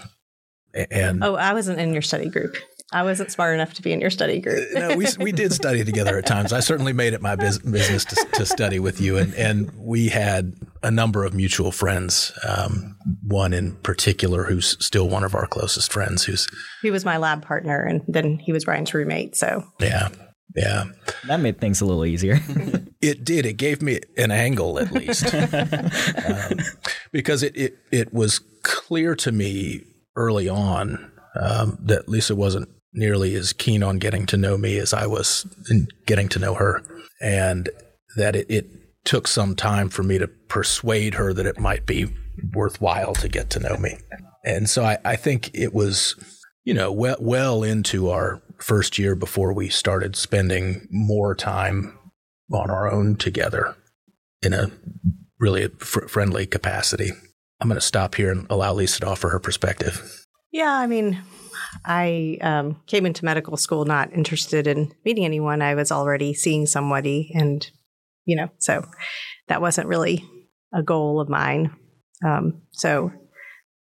And 0.74 1.24
oh, 1.24 1.36
I 1.36 1.54
wasn't 1.54 1.80
in 1.80 1.92
your 1.92 2.02
study 2.02 2.30
group. 2.30 2.56
I 2.94 3.04
wasn't 3.04 3.32
smart 3.32 3.54
enough 3.54 3.74
to 3.76 3.82
be 3.82 3.94
in 3.94 4.02
your 4.02 4.10
study 4.10 4.42
group. 4.42 4.68
no, 4.74 4.98
we, 4.98 5.08
we 5.18 5.32
did 5.32 5.54
study 5.54 5.84
together 5.86 6.18
at 6.18 6.26
times. 6.26 6.52
I 6.52 6.60
certainly 6.60 6.92
made 6.92 7.14
it 7.14 7.22
my 7.22 7.38
biz, 7.38 7.60
business 7.60 8.04
to, 8.06 8.16
to, 8.34 8.46
study 8.46 8.80
with 8.80 9.00
you, 9.00 9.18
and, 9.18 9.34
and 9.36 9.72
we 9.78 10.10
had 10.10 10.56
a 10.84 10.92
number 10.92 11.24
of 11.24 11.34
mutual 11.34 11.72
friends. 11.72 12.34
Um, 12.48 12.98
one 13.26 13.54
in 13.54 13.76
particular, 13.78 14.44
who's 14.44 14.84
still 14.84 15.08
one 15.08 15.24
of 15.24 15.36
our 15.36 15.48
closest 15.48 15.94
friends. 15.94 16.26
Who's 16.26 16.48
he 16.82 16.92
was 16.92 17.06
my 17.06 17.16
lab 17.16 17.44
partner, 17.44 17.82
and 17.82 18.02
then 18.10 18.40
he 18.40 18.52
was 18.52 18.66
Brian's 18.66 18.94
roommate. 18.94 19.38
So 19.38 19.64
yeah, 19.80 20.10
yeah, 20.56 20.86
that 21.28 21.40
made 21.40 21.62
things 21.62 21.80
a 21.80 21.86
little 21.86 22.06
easier. 22.06 22.40
it 23.02 23.24
did. 23.24 23.46
It 23.46 23.54
gave 23.54 23.82
me 23.82 24.02
an 24.18 24.32
angle 24.32 24.80
at 24.80 24.92
least, 24.92 25.34
um, 25.34 26.60
because 27.14 27.42
it, 27.42 27.56
it 27.56 27.78
it 27.90 28.14
was 28.14 28.40
clear 28.64 29.16
to 29.16 29.32
me 29.32 29.84
early 30.18 30.50
on 30.50 31.10
um, 31.40 31.78
that 31.82 32.10
Lisa 32.10 32.36
wasn't 32.36 32.68
nearly 32.94 33.36
as 33.36 33.54
keen 33.54 33.84
on 33.84 34.00
getting 34.00 34.26
to 34.28 34.38
know 34.38 34.58
me 34.58 34.78
as 34.78 34.94
I 34.94 35.06
was 35.06 35.46
in 35.70 35.88
getting 36.06 36.30
to 36.30 36.40
know 36.40 36.56
her. 36.56 36.84
And 37.22 37.70
that 38.18 38.36
it, 38.36 38.50
it 38.50 38.68
took 39.06 39.28
some 39.28 39.56
time 39.56 39.90
for 39.90 40.04
me 40.04 40.18
to 40.18 40.28
persuade 40.28 41.16
her 41.16 41.34
that 41.34 41.46
it 41.46 41.60
might 41.60 41.86
be 41.86 42.14
worthwhile 42.54 43.14
to 43.16 43.30
get 43.30 43.50
to 43.52 43.60
know 43.60 43.78
me. 43.78 43.98
And 44.44 44.70
so 44.70 44.84
I, 44.84 44.98
I 45.06 45.16
think 45.16 45.52
it 45.54 45.74
was, 45.74 46.16
you 46.64 46.74
know, 46.74 46.92
well, 46.92 47.18
well 47.20 47.64
into 47.64 48.10
our 48.10 48.42
first 48.60 48.98
year 48.98 49.16
before 49.16 49.54
we 49.54 49.70
started 49.70 50.16
spending 50.16 50.88
more 50.92 51.36
time 51.36 51.98
on 52.52 52.70
our 52.70 52.92
own 52.92 53.16
together 53.16 53.76
in 54.42 54.54
a 54.54 54.72
really 55.40 55.68
fr- 55.80 56.08
friendly 56.08 56.46
capacity. 56.46 57.12
I'm 57.60 57.68
going 57.68 57.80
to 57.80 57.86
stop 57.86 58.16
here 58.16 58.32
and 58.32 58.48
allow 58.50 58.74
Lisa 58.74 59.02
to 59.02 59.08
offer 59.08 59.30
her 59.30 59.40
perspective. 59.40 60.26
Yeah, 60.52 60.74
I 60.74 60.88
mean, 60.88 61.22
I 61.86 62.38
um, 62.42 62.82
came 62.88 63.06
into 63.06 63.26
medical 63.26 63.58
school 63.58 63.86
not 63.86 64.14
interested 64.14 64.68
in 64.68 64.94
meeting 65.06 65.26
anyone. 65.26 65.62
I 65.62 65.76
was 65.76 65.92
already 65.92 66.34
seeing 66.34 66.66
somebody, 66.66 67.32
and 67.34 67.70
you 68.26 68.36
know, 68.36 68.50
so 68.60 68.86
that 69.48 69.62
wasn't 69.62 69.88
really 69.88 70.26
a 70.74 70.84
goal 70.84 71.20
of 71.20 71.30
mine. 71.30 71.76
Um, 72.26 72.62
so 72.72 73.12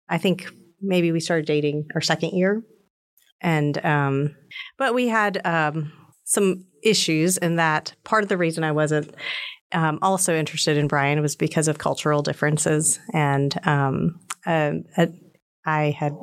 I 0.08 0.18
think 0.18 0.50
maybe 0.80 1.12
we 1.12 1.20
started 1.20 1.46
dating 1.46 1.88
our 1.94 2.00
second 2.00 2.30
year, 2.30 2.62
and 3.40 3.84
um, 3.84 4.34
but 4.78 4.94
we 4.94 5.08
had 5.08 5.44
um, 5.46 5.92
some 6.24 6.66
issues, 6.82 7.36
in 7.36 7.56
that 7.56 7.94
part 8.04 8.22
of 8.22 8.28
the 8.28 8.38
reason 8.38 8.64
I 8.64 8.72
wasn't 8.72 9.14
um, 9.72 9.98
also 10.02 10.34
interested 10.34 10.76
in 10.76 10.88
Brian 10.88 11.20
was 11.20 11.36
because 11.36 11.68
of 11.68 11.78
cultural 11.78 12.22
differences, 12.22 12.98
and 13.12 13.54
um, 13.66 14.20
uh, 14.46 14.72
I 15.66 15.90
had 15.90 16.14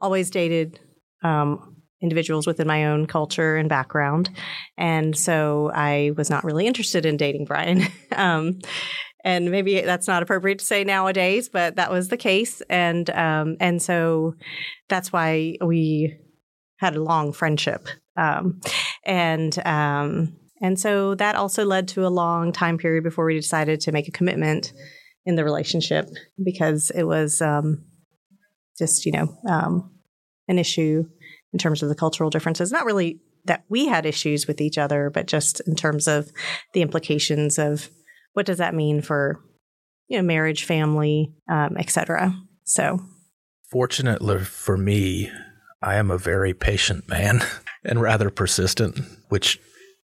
always 0.00 0.30
dated 0.30 0.78
um, 1.22 1.76
individuals 2.00 2.46
within 2.46 2.66
my 2.66 2.86
own 2.86 3.06
culture 3.06 3.56
and 3.56 3.68
background. 3.68 4.30
And 4.76 5.16
so 5.16 5.70
I 5.74 6.12
was 6.16 6.30
not 6.30 6.44
really 6.44 6.66
interested 6.66 7.04
in 7.04 7.16
dating 7.16 7.46
Brian. 7.46 7.82
um, 8.16 8.60
and 9.24 9.50
maybe 9.50 9.80
that's 9.80 10.06
not 10.06 10.22
appropriate 10.22 10.60
to 10.60 10.64
say 10.64 10.84
nowadays, 10.84 11.48
but 11.48 11.76
that 11.76 11.90
was 11.90 12.08
the 12.08 12.16
case. 12.16 12.62
And 12.70 13.10
um, 13.10 13.56
and 13.58 13.82
so 13.82 14.34
that's 14.88 15.12
why 15.12 15.56
we 15.60 16.16
had 16.76 16.94
a 16.94 17.02
long 17.02 17.32
friendship. 17.32 17.88
Um, 18.16 18.60
and 19.04 19.58
um, 19.66 20.36
and 20.60 20.78
so 20.78 21.14
that 21.16 21.34
also 21.34 21.64
led 21.64 21.88
to 21.88 22.06
a 22.06 22.08
long 22.08 22.52
time 22.52 22.78
period 22.78 23.04
before 23.04 23.24
we 23.24 23.34
decided 23.34 23.80
to 23.80 23.92
make 23.92 24.08
a 24.08 24.12
commitment 24.12 24.72
in 25.26 25.34
the 25.34 25.44
relationship 25.44 26.08
because 26.42 26.90
it 26.94 27.04
was 27.04 27.42
um, 27.42 27.84
just 28.78 29.04
you 29.04 29.12
know 29.12 29.28
um, 29.48 29.97
an 30.48 30.58
issue 30.58 31.04
in 31.52 31.58
terms 31.58 31.82
of 31.82 31.88
the 31.88 31.94
cultural 31.94 32.30
differences. 32.30 32.72
Not 32.72 32.84
really 32.84 33.20
that 33.44 33.64
we 33.68 33.86
had 33.86 34.06
issues 34.06 34.46
with 34.46 34.60
each 34.60 34.78
other, 34.78 35.10
but 35.10 35.26
just 35.26 35.60
in 35.66 35.74
terms 35.74 36.08
of 36.08 36.30
the 36.74 36.82
implications 36.82 37.58
of 37.58 37.90
what 38.32 38.46
does 38.46 38.58
that 38.58 38.74
mean 38.74 39.00
for 39.00 39.40
you 40.08 40.16
know 40.16 40.22
marriage, 40.22 40.64
family, 40.64 41.32
um, 41.48 41.76
etc. 41.78 42.34
So, 42.64 43.00
fortunately 43.70 44.40
for 44.40 44.76
me, 44.76 45.30
I 45.82 45.96
am 45.96 46.10
a 46.10 46.18
very 46.18 46.54
patient 46.54 47.08
man 47.08 47.42
and 47.84 48.00
rather 48.00 48.30
persistent, 48.30 48.98
which 49.28 49.60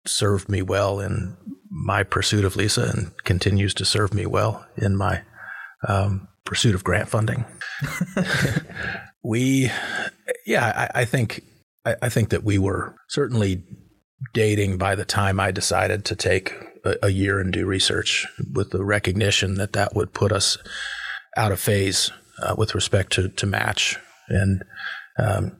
served 0.06 0.48
me 0.48 0.62
well 0.62 1.00
in 1.00 1.36
my 1.70 2.02
pursuit 2.02 2.44
of 2.44 2.56
Lisa 2.56 2.90
and 2.94 3.24
continues 3.24 3.74
to 3.74 3.84
serve 3.84 4.14
me 4.14 4.24
well 4.24 4.64
in 4.76 4.96
my 4.96 5.22
um, 5.86 6.28
pursuit 6.44 6.74
of 6.74 6.84
grant 6.84 7.08
funding. 7.08 7.44
we, 9.22 9.70
yeah, 10.46 10.88
I, 10.94 11.00
I 11.02 11.04
think 11.04 11.42
I, 11.84 11.96
I, 12.02 12.08
think 12.08 12.30
that 12.30 12.44
we 12.44 12.58
were 12.58 12.94
certainly 13.08 13.62
dating 14.32 14.78
by 14.78 14.94
the 14.94 15.04
time 15.04 15.40
I 15.40 15.50
decided 15.50 16.04
to 16.06 16.16
take 16.16 16.54
a, 16.84 16.96
a 17.02 17.08
year 17.10 17.40
and 17.40 17.52
do 17.52 17.66
research 17.66 18.26
with 18.54 18.70
the 18.70 18.84
recognition 18.84 19.54
that 19.54 19.72
that 19.74 19.94
would 19.94 20.14
put 20.14 20.32
us 20.32 20.56
out 21.36 21.52
of 21.52 21.60
phase 21.60 22.10
uh, 22.42 22.54
with 22.56 22.74
respect 22.74 23.12
to, 23.12 23.28
to 23.28 23.46
match. 23.46 23.98
And 24.28 24.62
um, 25.18 25.56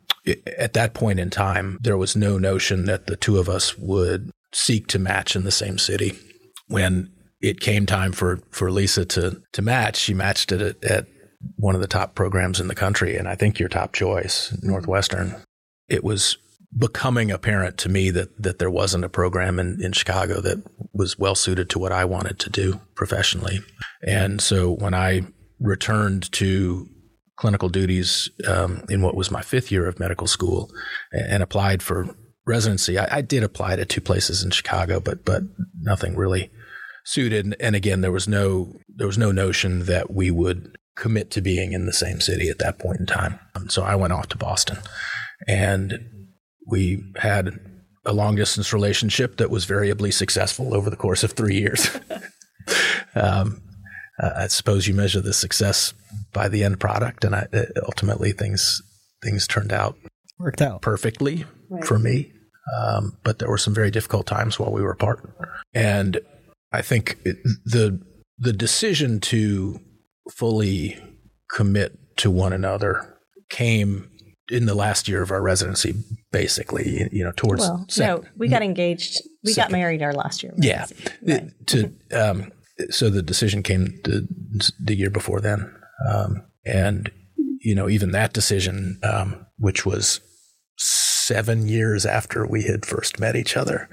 at 0.59 0.73
that 0.75 0.95
point 0.95 1.21
in 1.21 1.31
time, 1.31 1.79
there 1.83 1.97
was 1.97 2.17
no 2.17 2.39
notion 2.39 2.87
that 2.87 3.07
the 3.07 3.17
two 3.17 3.39
of 3.39 3.49
us 3.49 3.77
would 3.79 4.31
seek 4.53 4.87
to 4.89 4.99
match 4.99 5.37
in 5.37 5.45
the 5.45 5.51
same 5.51 5.79
city. 5.79 6.17
When 6.69 7.13
it 7.41 7.61
came 7.61 7.87
time 7.87 8.13
for, 8.13 8.41
for 8.51 8.71
Lisa 8.71 9.05
to, 9.05 9.43
to 9.53 9.63
match, 9.63 9.97
she 9.97 10.15
matched 10.15 10.53
it 10.53 10.61
at, 10.61 10.85
at 10.85 11.07
one 11.57 11.75
of 11.75 11.81
the 11.81 11.87
top 11.87 12.15
programs 12.15 12.61
in 12.61 12.69
the 12.69 12.75
country, 12.75 13.17
and 13.17 13.29
I 13.29 13.35
think 13.35 13.59
your 13.59 13.69
top 13.69 13.93
choice, 13.93 14.57
Northwestern. 14.63 15.35
It 15.89 16.03
was 16.03 16.37
becoming 16.77 17.31
apparent 17.31 17.79
to 17.79 17.89
me 17.89 18.11
that 18.11 18.43
that 18.43 18.59
there 18.59 18.71
wasn't 18.71 19.05
a 19.05 19.09
program 19.09 19.59
in, 19.59 19.81
in 19.83 19.93
Chicago 19.93 20.41
that 20.41 20.63
was 20.93 21.19
well 21.19 21.35
suited 21.35 21.71
to 21.71 21.79
what 21.79 21.93
I 21.93 22.05
wanted 22.05 22.39
to 22.41 22.51
do 22.51 22.81
professionally. 22.95 23.61
And 24.07 24.41
so 24.41 24.73
when 24.73 24.95
I 24.95 25.23
returned 25.61 26.31
to 26.33 26.89
clinical 27.37 27.69
duties 27.69 28.31
um, 28.47 28.85
in 28.89 29.03
what 29.03 29.15
was 29.15 29.31
my 29.31 29.43
fifth 29.43 29.71
year 29.71 29.87
of 29.87 30.01
medical 30.01 30.27
school 30.27 30.71
and, 31.13 31.35
and 31.35 31.43
applied 31.43 31.83
for 31.83 32.15
residency, 32.47 32.99
I, 32.99 33.19
I, 33.19 33.21
did 33.21 33.43
apply 33.43 33.77
to 33.77 33.85
two 33.85 34.01
places 34.01 34.43
in 34.43 34.51
Chicago, 34.51 35.01
but 35.01 35.25
but 35.25 35.43
nothing 35.81 36.17
really 36.17 36.51
suited. 37.05 37.45
And, 37.45 37.57
and 37.61 37.77
again, 37.77 38.01
there 38.01 38.13
was 38.13 38.29
no 38.29 38.75
there 38.89 39.07
was 39.07 39.19
no 39.19 39.33
notion 39.33 39.85
that 39.85 40.13
we 40.13 40.31
would 40.31 40.77
commit 40.97 41.31
to 41.31 41.41
being 41.41 41.73
in 41.73 41.87
the 41.87 41.93
same 41.93 42.21
city 42.21 42.49
at 42.49 42.59
that 42.59 42.79
point 42.79 43.01
in 43.01 43.07
time. 43.07 43.39
So 43.69 43.83
I 43.83 43.95
went 43.95 44.13
off 44.13 44.29
to 44.29 44.39
Boston 44.39 44.79
and 45.47 45.99
we 46.67 47.03
had 47.17 47.59
a 48.05 48.13
long 48.13 48.37
distance 48.37 48.73
relationship 48.73 49.37
that 49.37 49.51
was 49.51 49.65
variably 49.65 50.11
successful 50.11 50.75
over 50.75 50.91
the 50.91 50.97
course 50.97 51.23
of 51.23 51.33
three 51.33 51.57
years. 51.57 51.91
um, 53.15 53.63
uh, 54.19 54.31
I 54.37 54.47
suppose 54.47 54.87
you 54.87 54.95
measure 54.95 55.21
the 55.21 55.35
success 55.35 55.93
by 56.33 56.49
the 56.49 56.65
end 56.65 56.81
product, 56.81 57.25
and 57.25 57.35
I, 57.35 57.47
uh, 57.53 57.65
ultimately 57.85 58.33
things 58.33 58.81
things 59.23 59.47
turned 59.47 59.73
out 59.73 59.97
worked 60.39 60.63
out 60.63 60.83
perfectly 60.83 61.45
right. 61.69 61.85
for 61.85 61.99
me. 61.99 62.33
Um, 62.79 63.17
but 63.23 63.39
there 63.39 63.49
were 63.49 63.59
some 63.59 63.75
very 63.75 63.91
difficult 63.91 64.27
times 64.27 64.59
while 64.59 64.73
we 64.73 64.83
were 64.83 64.91
apart, 64.91 65.29
and 65.75 66.19
I 66.73 66.83
think 66.83 67.19
it, 67.25 67.37
the 67.65 68.01
the 68.39 68.53
decision 68.53 69.21
to 69.21 69.81
fully 70.31 70.99
commit 71.51 71.99
to 72.19 72.31
one 72.31 72.53
another 72.53 73.19
came 73.49 74.11
in 74.51 74.67
the 74.67 74.75
last 74.75 75.09
year 75.09 75.23
of 75.23 75.31
our 75.31 75.43
residency, 75.43 75.95
basically, 76.31 77.09
you 77.11 77.25
know, 77.25 77.33
towards. 77.37 77.63
Well, 77.63 77.87
no, 77.99 78.25
we 78.37 78.49
got 78.49 78.63
engaged. 78.63 79.21
We 79.45 79.53
second. 79.53 79.73
got 79.73 79.79
married 79.79 80.03
our 80.03 80.13
last 80.13 80.43
year. 80.43 80.55
Yeah. 80.57 80.87
Right. 81.23 81.51
To, 81.67 81.93
um, 82.13 82.53
so 82.91 83.11
the 83.11 83.23
decision 83.23 83.63
came 83.63 83.87
the, 84.05 84.29
the 84.81 84.95
year 84.95 85.11
before 85.11 85.41
then. 85.41 85.75
Um, 86.09 86.47
and, 86.65 87.11
you 87.61 87.75
know, 87.75 87.89
even 87.89 88.13
that 88.13 88.33
decision, 88.33 88.99
um, 89.03 89.47
which 89.59 89.85
was 89.85 90.21
seven 90.79 91.67
years 91.67 92.07
after 92.07 92.47
we 92.47 92.65
had 92.65 92.87
first 92.87 93.19
met 93.19 93.35
each 93.35 93.57
other, 93.57 93.89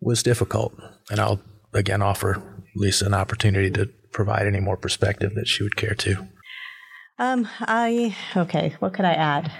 was 0.00 0.22
difficult. 0.22 0.74
And 1.10 1.20
I'll 1.20 1.40
again 1.74 2.00
offer 2.00 2.42
Lisa 2.76 3.06
an 3.06 3.14
opportunity 3.14 3.70
to 3.72 3.90
provide 4.12 4.46
any 4.46 4.60
more 4.60 4.76
perspective 4.76 5.34
that 5.34 5.48
she 5.48 5.62
would 5.62 5.76
care 5.76 5.94
to. 5.94 6.28
Um, 7.18 7.48
I 7.60 8.16
okay. 8.36 8.74
What 8.78 8.94
could 8.94 9.04
I 9.04 9.12
add? 9.12 9.52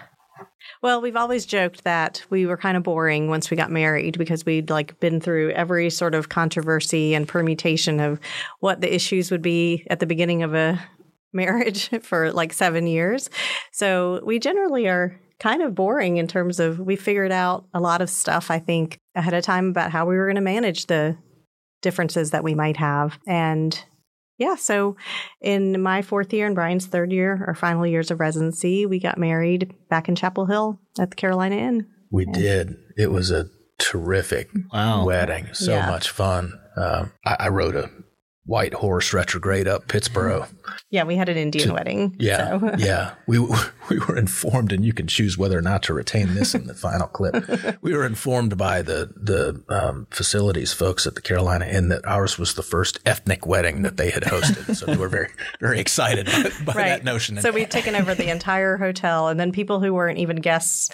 Well, 0.82 1.00
we've 1.00 1.16
always 1.16 1.46
joked 1.46 1.84
that 1.84 2.24
we 2.30 2.46
were 2.46 2.56
kind 2.56 2.76
of 2.76 2.82
boring 2.82 3.28
once 3.28 3.50
we 3.50 3.56
got 3.56 3.70
married 3.70 4.18
because 4.18 4.44
we'd 4.44 4.70
like 4.70 4.98
been 5.00 5.20
through 5.20 5.50
every 5.50 5.90
sort 5.90 6.14
of 6.14 6.28
controversy 6.28 7.14
and 7.14 7.28
permutation 7.28 8.00
of 8.00 8.18
what 8.60 8.80
the 8.80 8.92
issues 8.92 9.30
would 9.30 9.42
be 9.42 9.86
at 9.90 10.00
the 10.00 10.06
beginning 10.06 10.42
of 10.42 10.54
a 10.54 10.80
marriage 11.32 11.88
for 12.02 12.32
like 12.32 12.52
7 12.52 12.86
years. 12.86 13.30
So, 13.70 14.20
we 14.24 14.38
generally 14.38 14.88
are 14.88 15.18
kind 15.40 15.62
of 15.62 15.74
boring 15.74 16.18
in 16.18 16.26
terms 16.26 16.60
of 16.60 16.78
we 16.78 16.94
figured 16.94 17.32
out 17.32 17.64
a 17.74 17.80
lot 17.80 18.00
of 18.00 18.08
stuff 18.08 18.50
I 18.50 18.58
think 18.58 18.98
ahead 19.14 19.34
of 19.34 19.42
time 19.42 19.68
about 19.68 19.90
how 19.90 20.06
we 20.06 20.16
were 20.16 20.26
going 20.26 20.36
to 20.36 20.40
manage 20.40 20.86
the 20.86 21.16
differences 21.80 22.30
that 22.30 22.44
we 22.44 22.54
might 22.54 22.76
have 22.76 23.18
and 23.26 23.84
yeah, 24.38 24.56
so 24.56 24.96
in 25.40 25.80
my 25.82 26.02
fourth 26.02 26.32
year 26.32 26.46
and 26.46 26.54
Brian's 26.54 26.86
third 26.86 27.12
year, 27.12 27.44
our 27.46 27.54
final 27.54 27.86
years 27.86 28.10
of 28.10 28.20
residency, 28.20 28.86
we 28.86 28.98
got 28.98 29.18
married 29.18 29.74
back 29.88 30.08
in 30.08 30.14
Chapel 30.14 30.46
Hill 30.46 30.80
at 30.98 31.10
the 31.10 31.16
Carolina 31.16 31.56
Inn. 31.56 31.86
We 32.10 32.24
and 32.24 32.34
did. 32.34 32.76
It 32.96 33.10
was 33.10 33.30
a 33.30 33.46
terrific 33.78 34.50
wow. 34.72 35.04
wedding. 35.04 35.48
So 35.52 35.72
yeah. 35.72 35.86
much 35.86 36.10
fun. 36.10 36.58
Um, 36.76 37.12
I, 37.24 37.36
I, 37.40 37.48
wrote 37.48 37.76
a 37.76 37.90
white 38.44 38.74
horse 38.74 39.12
retrograde 39.12 39.68
up 39.68 39.86
Pittsboro. 39.86 40.48
Yeah, 40.90 41.04
we 41.04 41.16
had 41.16 41.28
an 41.28 41.36
Indian 41.36 41.68
to, 41.68 41.74
wedding. 41.74 42.16
Yeah, 42.18 42.58
so. 42.58 42.74
yeah. 42.78 43.14
We 43.26 43.38
we 43.90 43.98
were 44.00 44.16
informed, 44.16 44.72
and 44.72 44.84
you 44.84 44.92
can 44.92 45.06
choose 45.06 45.38
whether 45.38 45.56
or 45.56 45.62
not 45.62 45.82
to 45.84 45.94
retain 45.94 46.34
this 46.34 46.54
in 46.54 46.66
the 46.66 46.74
final 46.74 47.06
clip. 47.06 47.32
We 47.82 47.94
were 47.94 48.06
informed 48.06 48.56
by 48.56 48.82
the 48.82 49.12
the 49.16 49.62
um, 49.68 50.06
facilities 50.10 50.72
folks 50.72 51.06
at 51.06 51.14
the 51.14 51.20
Carolina 51.20 51.66
Inn 51.66 51.88
that 51.88 52.06
ours 52.06 52.38
was 52.38 52.54
the 52.54 52.62
first 52.62 52.98
ethnic 53.04 53.46
wedding 53.46 53.82
that 53.82 53.96
they 53.96 54.10
had 54.10 54.22
hosted. 54.22 54.76
so 54.76 54.86
we 54.86 54.96
were 54.96 55.08
very 55.08 55.28
very 55.60 55.80
excited 55.80 56.26
by, 56.26 56.42
by 56.64 56.72
right. 56.72 56.88
that 56.88 57.04
notion. 57.04 57.40
So 57.40 57.50
we'd 57.50 57.70
taken 57.70 57.94
over 57.94 58.14
the 58.14 58.30
entire 58.30 58.76
hotel, 58.76 59.28
and 59.28 59.38
then 59.38 59.52
people 59.52 59.80
who 59.80 59.92
weren't 59.94 60.18
even 60.18 60.36
guests 60.36 60.90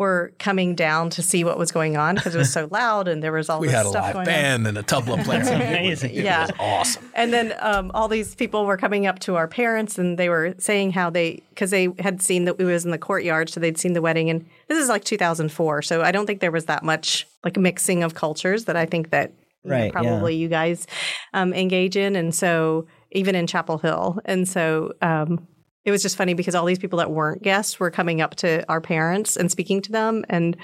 were 0.00 0.32
coming 0.38 0.74
down 0.74 1.10
to 1.10 1.20
see 1.22 1.44
what 1.44 1.58
was 1.58 1.70
going 1.70 1.94
on 1.94 2.14
because 2.14 2.34
it 2.34 2.38
was 2.38 2.50
so 2.50 2.66
loud 2.72 3.06
and 3.06 3.22
there 3.22 3.32
was 3.32 3.50
all 3.50 3.60
this 3.60 3.70
stuff. 3.70 3.84
going 3.84 3.94
on. 3.94 4.02
we 4.02 4.02
had 4.02 4.14
a 4.14 4.18
live 4.18 4.24
band 4.24 4.66
and 4.66 4.78
a 4.78 4.82
tabla 4.82 5.22
playing. 5.26 5.46
Amazing. 5.46 6.14
It 6.14 6.24
yeah. 6.24 6.46
was 6.46 6.52
awesome. 6.58 7.10
And 7.14 7.34
then 7.34 7.54
um, 7.60 7.90
all 7.92 8.08
these 8.08 8.34
people 8.34 8.64
were 8.64 8.78
coming 8.78 9.06
up 9.06 9.18
to 9.20 9.36
our 9.36 9.46
parents 9.46 9.98
and 9.98 10.18
they 10.18 10.30
were 10.30 10.54
saying 10.56 10.92
how 10.92 11.10
they 11.10 11.42
because 11.50 11.70
they 11.70 11.88
had 11.98 12.22
seen 12.22 12.46
that 12.46 12.56
we 12.56 12.64
was 12.64 12.86
in 12.86 12.92
the 12.92 12.98
courtyard, 12.98 13.50
so 13.50 13.60
they'd 13.60 13.76
seen 13.76 13.92
the 13.92 14.00
wedding. 14.00 14.30
And 14.30 14.46
this 14.68 14.78
is 14.78 14.88
like 14.88 15.04
2004, 15.04 15.82
so 15.82 16.00
I 16.00 16.10
don't 16.12 16.24
think 16.24 16.40
there 16.40 16.50
was 16.50 16.64
that 16.64 16.82
much 16.82 17.28
like 17.44 17.58
mixing 17.58 18.02
of 18.02 18.14
cultures 18.14 18.64
that 18.64 18.76
I 18.76 18.86
think 18.86 19.10
that 19.10 19.34
right, 19.64 19.84
know, 19.84 19.90
probably 19.90 20.34
yeah. 20.34 20.40
you 20.40 20.48
guys 20.48 20.86
um, 21.34 21.52
engage 21.52 21.94
in. 21.94 22.16
And 22.16 22.34
so 22.34 22.86
even 23.12 23.34
in 23.34 23.46
Chapel 23.46 23.76
Hill, 23.76 24.18
and 24.24 24.48
so. 24.48 24.94
Um, 25.02 25.46
it 25.84 25.90
was 25.90 26.02
just 26.02 26.16
funny 26.16 26.34
because 26.34 26.54
all 26.54 26.66
these 26.66 26.78
people 26.78 26.98
that 26.98 27.10
weren't 27.10 27.42
guests 27.42 27.80
were 27.80 27.90
coming 27.90 28.20
up 28.20 28.34
to 28.36 28.64
our 28.70 28.80
parents 28.80 29.36
and 29.36 29.50
speaking 29.50 29.80
to 29.82 29.92
them 29.92 30.24
and 30.28 30.56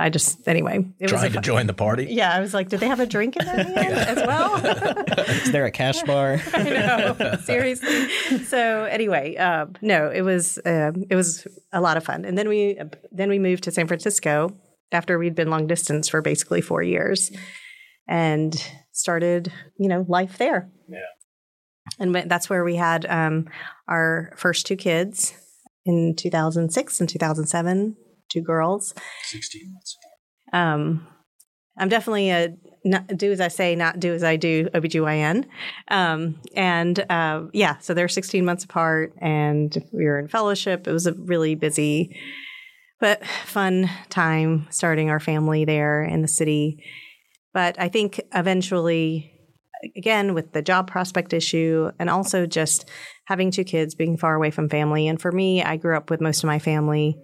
I 0.00 0.08
just 0.08 0.48
anyway. 0.48 0.86
It 0.98 1.08
Trying 1.08 1.24
was 1.24 1.32
to 1.34 1.40
join 1.42 1.66
the 1.66 1.74
party. 1.74 2.06
Yeah, 2.08 2.32
I 2.32 2.40
was 2.40 2.54
like, 2.54 2.70
did 2.70 2.80
they 2.80 2.88
have 2.88 3.00
a 3.00 3.06
drink 3.06 3.36
in 3.36 3.44
their 3.44 3.62
hand 3.62 3.76
as 3.94 4.16
well? 4.26 4.56
Is 5.28 5.52
there 5.52 5.66
a 5.66 5.70
cash 5.70 6.02
bar? 6.04 6.40
I 6.54 6.62
know, 6.62 7.36
seriously. 7.44 8.08
So 8.44 8.84
anyway, 8.84 9.36
uh, 9.36 9.66
no, 9.82 10.08
it 10.08 10.22
was 10.22 10.56
uh, 10.64 10.92
it 11.10 11.14
was 11.14 11.46
a 11.70 11.82
lot 11.82 11.98
of 11.98 12.04
fun, 12.04 12.24
and 12.24 12.38
then 12.38 12.48
we 12.48 12.80
then 13.12 13.28
we 13.28 13.38
moved 13.38 13.64
to 13.64 13.70
San 13.70 13.86
Francisco 13.86 14.56
after 14.90 15.18
we'd 15.18 15.34
been 15.34 15.50
long 15.50 15.66
distance 15.66 16.08
for 16.08 16.22
basically 16.22 16.62
four 16.62 16.82
years, 16.82 17.30
and 18.08 18.56
started 18.92 19.52
you 19.78 19.88
know 19.88 20.06
life 20.08 20.38
there. 20.38 20.70
Yeah 20.88 21.00
and 21.98 22.14
that's 22.14 22.48
where 22.48 22.64
we 22.64 22.76
had 22.76 23.06
um, 23.06 23.48
our 23.88 24.32
first 24.36 24.66
two 24.66 24.76
kids 24.76 25.34
in 25.84 26.14
2006 26.16 27.00
and 27.00 27.08
2007, 27.08 27.96
two 28.30 28.42
girls. 28.42 28.94
16 29.24 29.72
months. 29.72 29.96
Um, 30.52 31.06
I'm 31.78 31.88
definitely 31.88 32.30
a 32.30 32.54
not, 32.84 33.06
do 33.08 33.30
as 33.30 33.40
I 33.40 33.48
say, 33.48 33.76
not 33.76 34.00
do 34.00 34.14
as 34.14 34.24
I 34.24 34.36
do 34.36 34.68
OBGYN. 34.74 35.46
Um, 35.88 36.40
and 36.54 36.98
uh, 37.10 37.44
yeah, 37.52 37.78
so 37.78 37.94
they're 37.94 38.08
16 38.08 38.44
months 38.44 38.64
apart 38.64 39.14
and 39.18 39.76
we 39.92 40.04
were 40.04 40.18
in 40.18 40.28
fellowship. 40.28 40.86
It 40.86 40.92
was 40.92 41.06
a 41.06 41.12
really 41.12 41.54
busy 41.54 42.16
but 43.00 43.24
fun 43.46 43.88
time 44.10 44.66
starting 44.70 45.08
our 45.08 45.20
family 45.20 45.64
there 45.64 46.02
in 46.02 46.22
the 46.22 46.28
city. 46.28 46.84
But 47.52 47.80
I 47.80 47.88
think 47.88 48.20
eventually 48.34 49.29
again 49.96 50.34
with 50.34 50.52
the 50.52 50.62
job 50.62 50.90
prospect 50.90 51.32
issue 51.32 51.90
and 51.98 52.10
also 52.10 52.46
just 52.46 52.88
having 53.24 53.50
two 53.50 53.64
kids 53.64 53.94
being 53.94 54.16
far 54.16 54.34
away 54.34 54.50
from 54.50 54.68
family. 54.68 55.08
And 55.08 55.20
for 55.20 55.32
me 55.32 55.62
i 55.62 55.76
grew 55.76 55.96
up 55.96 56.10
with 56.10 56.20
most 56.20 56.42
of 56.42 56.46
my 56.46 56.58
family 56.58 57.18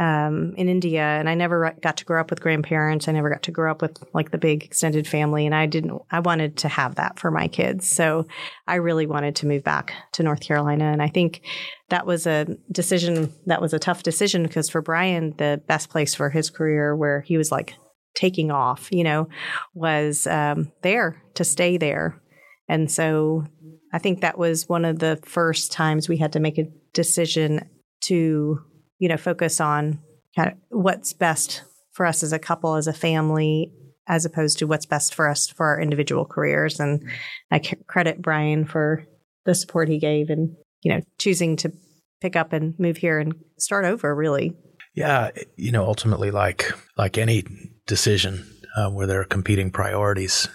um, 0.00 0.54
in 0.56 0.68
india 0.68 1.02
and 1.02 1.28
i 1.28 1.34
never 1.34 1.72
got 1.80 1.96
to 1.98 2.04
grow 2.04 2.20
up 2.20 2.28
with 2.28 2.40
grandparents. 2.40 3.06
I 3.06 3.12
never 3.12 3.30
got 3.30 3.44
to 3.44 3.52
grow 3.52 3.70
up 3.70 3.80
with 3.80 4.02
like 4.12 4.32
the 4.32 4.38
big 4.38 4.64
extended 4.64 5.06
family 5.06 5.46
and 5.46 5.54
i 5.54 5.66
didn't 5.66 6.00
i 6.10 6.18
wanted 6.20 6.56
to 6.58 6.68
have 6.68 6.96
that 6.96 7.18
for 7.18 7.30
my 7.30 7.46
kids. 7.46 7.86
So 7.88 8.26
i 8.66 8.74
really 8.76 9.06
wanted 9.06 9.36
to 9.36 9.46
move 9.46 9.62
back 9.62 9.92
to 10.12 10.22
north 10.22 10.40
carolina 10.40 10.86
and 10.86 11.02
i 11.02 11.08
think 11.08 11.42
that 11.90 12.06
was 12.06 12.26
a 12.26 12.46
decision 12.72 13.32
that 13.46 13.60
was 13.60 13.72
a 13.72 13.78
tough 13.78 14.02
decision 14.02 14.42
because 14.42 14.68
for 14.68 14.82
brian 14.82 15.34
the 15.36 15.62
best 15.68 15.90
place 15.90 16.14
for 16.14 16.30
his 16.30 16.50
career 16.50 16.96
where 16.96 17.20
he 17.20 17.36
was 17.36 17.52
like 17.52 17.74
taking 18.14 18.50
off, 18.50 18.88
you 18.90 19.04
know, 19.04 19.28
was 19.74 20.26
um, 20.26 20.70
there 20.82 21.22
to 21.34 21.44
stay 21.44 21.76
there. 21.76 22.20
And 22.68 22.90
so 22.90 23.44
I 23.92 23.98
think 23.98 24.20
that 24.20 24.38
was 24.38 24.68
one 24.68 24.84
of 24.84 24.98
the 24.98 25.18
first 25.24 25.72
times 25.72 26.08
we 26.08 26.16
had 26.16 26.32
to 26.32 26.40
make 26.40 26.58
a 26.58 26.70
decision 26.92 27.68
to, 28.04 28.60
you 28.98 29.08
know, 29.08 29.16
focus 29.16 29.60
on 29.60 30.00
kind 30.36 30.50
of 30.50 30.54
what's 30.68 31.12
best 31.12 31.64
for 31.92 32.06
us 32.06 32.22
as 32.22 32.32
a 32.32 32.38
couple, 32.38 32.74
as 32.74 32.86
a 32.86 32.92
family, 32.92 33.72
as 34.08 34.24
opposed 34.24 34.58
to 34.58 34.66
what's 34.66 34.86
best 34.86 35.14
for 35.14 35.28
us 35.28 35.48
for 35.48 35.66
our 35.66 35.80
individual 35.80 36.24
careers. 36.24 36.80
And 36.80 37.04
I 37.50 37.60
credit 37.86 38.20
Brian 38.20 38.64
for 38.64 39.04
the 39.44 39.54
support 39.54 39.88
he 39.88 39.98
gave 39.98 40.30
and, 40.30 40.56
you 40.82 40.92
know, 40.92 41.00
choosing 41.18 41.56
to 41.56 41.72
pick 42.20 42.36
up 42.36 42.52
and 42.52 42.74
move 42.78 42.96
here 42.96 43.18
and 43.18 43.34
start 43.58 43.84
over 43.84 44.14
really. 44.14 44.56
Yeah. 44.94 45.30
You 45.56 45.72
know, 45.72 45.84
ultimately, 45.84 46.30
like, 46.30 46.72
like 46.96 47.18
any 47.18 47.44
decision 47.86 48.46
uh, 48.76 48.90
where 48.90 49.06
there 49.06 49.20
are 49.20 49.24
competing 49.24 49.70
priorities, 49.70 50.48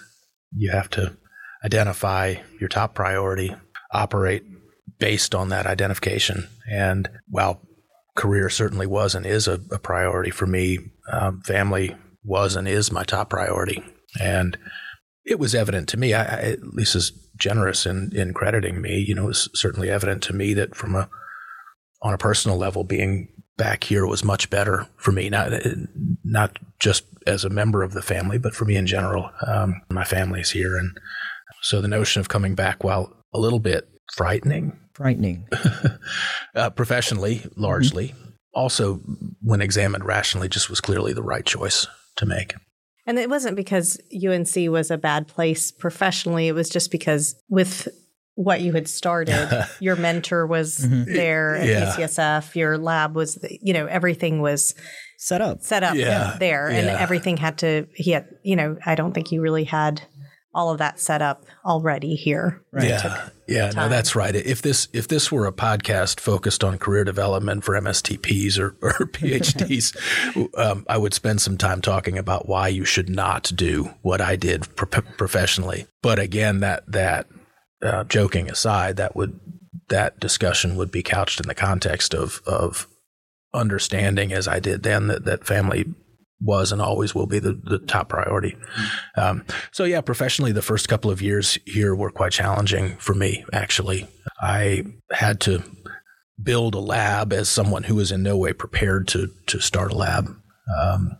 you 0.54 0.70
have 0.70 0.90
to 0.90 1.16
identify 1.64 2.34
your 2.58 2.68
top 2.68 2.94
priority, 2.94 3.54
operate 3.92 4.44
based 4.98 5.34
on 5.34 5.48
that 5.48 5.66
identification. 5.66 6.48
And 6.70 7.08
while 7.28 7.60
career 8.16 8.50
certainly 8.50 8.86
was 8.86 9.14
and 9.14 9.26
is 9.26 9.48
a, 9.48 9.60
a 9.70 9.78
priority 9.78 10.30
for 10.30 10.46
me, 10.46 10.78
um, 11.10 11.40
family 11.42 11.96
was 12.24 12.56
and 12.56 12.68
is 12.68 12.92
my 12.92 13.04
top 13.04 13.30
priority. 13.30 13.82
And 14.20 14.58
it 15.24 15.38
was 15.38 15.54
evident 15.54 15.88
to 15.90 15.96
me, 15.96 16.12
I, 16.12 16.22
I, 16.22 16.40
at 16.52 16.62
least 16.74 16.94
as 16.94 17.12
generous 17.36 17.86
in, 17.86 18.10
in 18.14 18.34
crediting 18.34 18.80
me, 18.82 18.98
you 19.06 19.14
know, 19.14 19.24
it 19.24 19.28
was 19.28 19.50
certainly 19.54 19.90
evident 19.90 20.22
to 20.24 20.34
me 20.34 20.54
that 20.54 20.74
from 20.74 20.94
a, 20.94 21.08
on 22.02 22.14
a 22.14 22.18
personal 22.18 22.56
level, 22.56 22.84
being 22.84 23.28
back 23.60 23.84
here 23.84 24.06
was 24.06 24.24
much 24.24 24.48
better 24.48 24.88
for 24.96 25.12
me, 25.12 25.28
not, 25.28 25.52
not 26.24 26.58
just 26.80 27.04
as 27.26 27.44
a 27.44 27.50
member 27.50 27.82
of 27.82 27.92
the 27.92 28.00
family, 28.00 28.38
but 28.38 28.54
for 28.54 28.64
me 28.64 28.74
in 28.74 28.86
general. 28.86 29.30
Um, 29.46 29.82
my 29.90 30.02
family's 30.02 30.50
here. 30.50 30.78
And 30.78 30.98
so 31.60 31.82
the 31.82 31.86
notion 31.86 32.20
of 32.20 32.30
coming 32.30 32.54
back, 32.54 32.82
while 32.82 33.14
a 33.34 33.38
little 33.38 33.58
bit 33.58 33.86
frightening, 34.14 34.78
frightening, 34.94 35.46
uh, 36.54 36.70
professionally, 36.70 37.42
largely, 37.54 38.08
mm-hmm. 38.08 38.30
also 38.54 38.94
when 39.42 39.60
examined 39.60 40.06
rationally, 40.06 40.48
just 40.48 40.70
was 40.70 40.80
clearly 40.80 41.12
the 41.12 41.22
right 41.22 41.44
choice 41.44 41.86
to 42.16 42.24
make. 42.24 42.54
And 43.06 43.18
it 43.18 43.28
wasn't 43.28 43.56
because 43.56 44.00
UNC 44.10 44.70
was 44.70 44.90
a 44.90 44.96
bad 44.96 45.28
place 45.28 45.70
professionally. 45.70 46.48
It 46.48 46.54
was 46.54 46.70
just 46.70 46.90
because 46.90 47.34
with 47.50 47.88
what 48.40 48.62
you 48.62 48.72
had 48.72 48.88
started, 48.88 49.68
your 49.80 49.96
mentor 49.96 50.46
was 50.46 50.78
mm-hmm. 50.78 51.12
there 51.12 51.56
at 51.56 51.66
yeah. 51.66 51.94
UCSF, 51.94 52.54
your 52.54 52.78
lab 52.78 53.14
was, 53.14 53.38
you 53.60 53.74
know, 53.74 53.84
everything 53.84 54.40
was 54.40 54.74
set 55.18 55.42
up, 55.42 55.62
set 55.62 55.84
up 55.84 55.94
yeah. 55.94 56.36
there, 56.40 56.70
yeah. 56.70 56.78
and 56.78 56.88
everything 56.88 57.36
had 57.36 57.58
to. 57.58 57.86
He 57.94 58.12
had, 58.12 58.26
you 58.42 58.56
know, 58.56 58.78
I 58.86 58.94
don't 58.94 59.12
think 59.12 59.30
you 59.30 59.42
really 59.42 59.64
had 59.64 60.00
all 60.54 60.70
of 60.70 60.78
that 60.78 60.98
set 60.98 61.20
up 61.20 61.44
already 61.66 62.14
here. 62.14 62.62
Right. 62.72 62.88
Yeah, 62.88 63.28
yeah, 63.46 63.70
time. 63.70 63.84
no, 63.84 63.88
that's 63.90 64.16
right. 64.16 64.34
If 64.34 64.62
this 64.62 64.88
if 64.94 65.06
this 65.06 65.30
were 65.30 65.46
a 65.46 65.52
podcast 65.52 66.18
focused 66.18 66.64
on 66.64 66.78
career 66.78 67.04
development 67.04 67.62
for 67.62 67.74
MSTPs 67.78 68.58
or, 68.58 68.74
or 68.80 68.92
PhDs, 69.12 69.94
um, 70.56 70.86
I 70.88 70.96
would 70.96 71.12
spend 71.12 71.42
some 71.42 71.58
time 71.58 71.82
talking 71.82 72.16
about 72.16 72.48
why 72.48 72.68
you 72.68 72.86
should 72.86 73.10
not 73.10 73.52
do 73.54 73.90
what 74.00 74.22
I 74.22 74.36
did 74.36 74.74
pro- 74.76 75.02
professionally. 75.02 75.86
But 76.00 76.18
again, 76.18 76.60
that 76.60 76.90
that 76.90 77.26
uh, 77.82 78.04
joking 78.04 78.50
aside, 78.50 78.96
that 78.96 79.16
would 79.16 79.38
that 79.88 80.20
discussion 80.20 80.76
would 80.76 80.90
be 80.90 81.02
couched 81.02 81.40
in 81.40 81.48
the 81.48 81.54
context 81.54 82.14
of 82.14 82.40
of 82.46 82.86
understanding, 83.52 84.32
as 84.32 84.46
I 84.46 84.60
did 84.60 84.82
then, 84.82 85.08
that 85.08 85.24
that 85.24 85.46
family 85.46 85.86
was 86.42 86.72
and 86.72 86.80
always 86.80 87.14
will 87.14 87.26
be 87.26 87.38
the, 87.38 87.52
the 87.52 87.78
top 87.78 88.08
priority. 88.08 88.56
Um, 89.16 89.44
so 89.72 89.84
yeah, 89.84 90.00
professionally, 90.00 90.52
the 90.52 90.62
first 90.62 90.88
couple 90.88 91.10
of 91.10 91.20
years 91.20 91.58
here 91.66 91.94
were 91.94 92.10
quite 92.10 92.32
challenging 92.32 92.96
for 92.96 93.14
me. 93.14 93.44
Actually, 93.52 94.08
I 94.40 94.84
had 95.12 95.40
to 95.40 95.62
build 96.42 96.74
a 96.74 96.80
lab 96.80 97.32
as 97.32 97.50
someone 97.50 97.82
who 97.82 97.96
was 97.96 98.10
in 98.10 98.22
no 98.22 98.36
way 98.36 98.52
prepared 98.52 99.06
to 99.08 99.28
to 99.46 99.60
start 99.60 99.92
a 99.92 99.96
lab. 99.96 100.34
Um, 100.80 101.16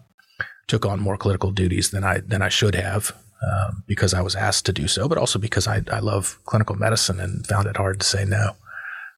took 0.69 0.87
on 0.87 1.01
more 1.01 1.17
clinical 1.17 1.51
duties 1.51 1.91
than 1.91 2.05
I 2.05 2.21
than 2.21 2.43
I 2.43 2.49
should 2.49 2.75
have. 2.75 3.13
Um, 3.43 3.85
because 3.87 4.13
I 4.13 4.21
was 4.21 4.37
asked 4.37 4.67
to 4.67 4.73
do 4.73 4.87
so, 4.87 5.09
but 5.09 5.17
also 5.17 5.39
because 5.39 5.67
I, 5.67 5.83
I 5.91 6.01
love 6.01 6.39
clinical 6.45 6.77
medicine 6.77 7.21
and 7.21 7.47
found 7.47 7.67
it 7.67 7.77
hard 7.79 8.01
to 8.01 8.07
say 8.07 8.27
no. 8.27 8.53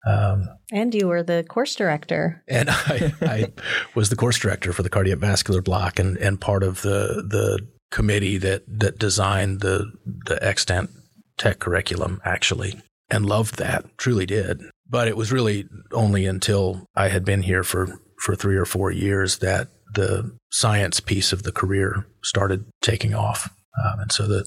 Um, 0.06 0.48
and 0.70 0.94
you 0.94 1.08
were 1.08 1.24
the 1.24 1.44
course 1.48 1.74
director. 1.74 2.42
And 2.46 2.70
I, 2.70 3.12
I 3.20 3.52
was 3.94 4.10
the 4.10 4.16
course 4.16 4.38
director 4.38 4.72
for 4.72 4.84
the 4.84 4.90
cardiovascular 4.90 5.62
block 5.62 5.98
and, 5.98 6.16
and 6.18 6.40
part 6.40 6.62
of 6.62 6.82
the 6.82 7.24
the 7.28 7.66
committee 7.90 8.38
that 8.38 8.64
that 8.66 8.98
designed 8.98 9.60
the 9.60 9.92
the 10.04 10.42
extant 10.42 10.90
TEC 11.36 11.58
curriculum 11.58 12.20
actually 12.24 12.80
and 13.10 13.26
loved 13.26 13.58
that 13.58 13.84
truly 13.98 14.26
did 14.26 14.62
but 14.88 15.06
it 15.06 15.16
was 15.16 15.30
really 15.30 15.68
only 15.92 16.24
until 16.24 16.86
i 16.96 17.08
had 17.08 17.24
been 17.24 17.42
here 17.42 17.62
for 17.62 18.00
for 18.18 18.34
3 18.34 18.56
or 18.56 18.64
4 18.64 18.90
years 18.90 19.38
that 19.38 19.68
the 19.94 20.36
science 20.50 21.00
piece 21.00 21.32
of 21.32 21.42
the 21.42 21.52
career 21.52 22.06
started 22.22 22.64
taking 22.80 23.14
off 23.14 23.50
um, 23.84 24.00
and 24.00 24.12
so 24.12 24.26
the 24.26 24.44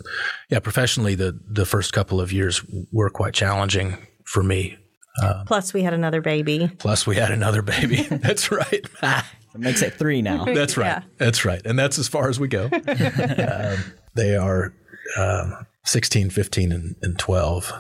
yeah 0.50 0.60
professionally 0.60 1.16
the 1.16 1.40
the 1.48 1.66
first 1.66 1.94
couple 1.94 2.20
of 2.22 2.32
years 2.32 2.62
were 2.92 3.10
quite 3.10 3.34
challenging 3.34 3.98
for 4.26 4.44
me 4.44 4.78
um, 5.22 5.46
plus, 5.46 5.74
we 5.74 5.82
had 5.82 5.94
another 5.94 6.22
baby. 6.22 6.70
Plus, 6.78 7.08
we 7.08 7.16
had 7.16 7.32
another 7.32 7.62
baby. 7.62 8.02
That's 8.10 8.52
right. 8.52 8.74
it 8.74 9.24
makes 9.56 9.82
it 9.82 9.94
three 9.94 10.22
now. 10.22 10.46
That's 10.54 10.78
right. 10.78 10.88
Yeah. 10.88 11.02
That's 11.18 11.46
right. 11.46 11.62
And 11.66 11.80
that's 11.80 11.98
as 11.98 12.08
far 12.08 12.30
as 12.30 12.40
we 12.40 12.48
go. 12.48 12.66
um, 12.74 13.78
they 14.14 14.36
are 14.36 14.74
um, 15.18 15.66
16, 15.86 16.30
15, 16.30 16.72
and, 16.72 16.96
and 17.02 17.18
12 17.18 17.72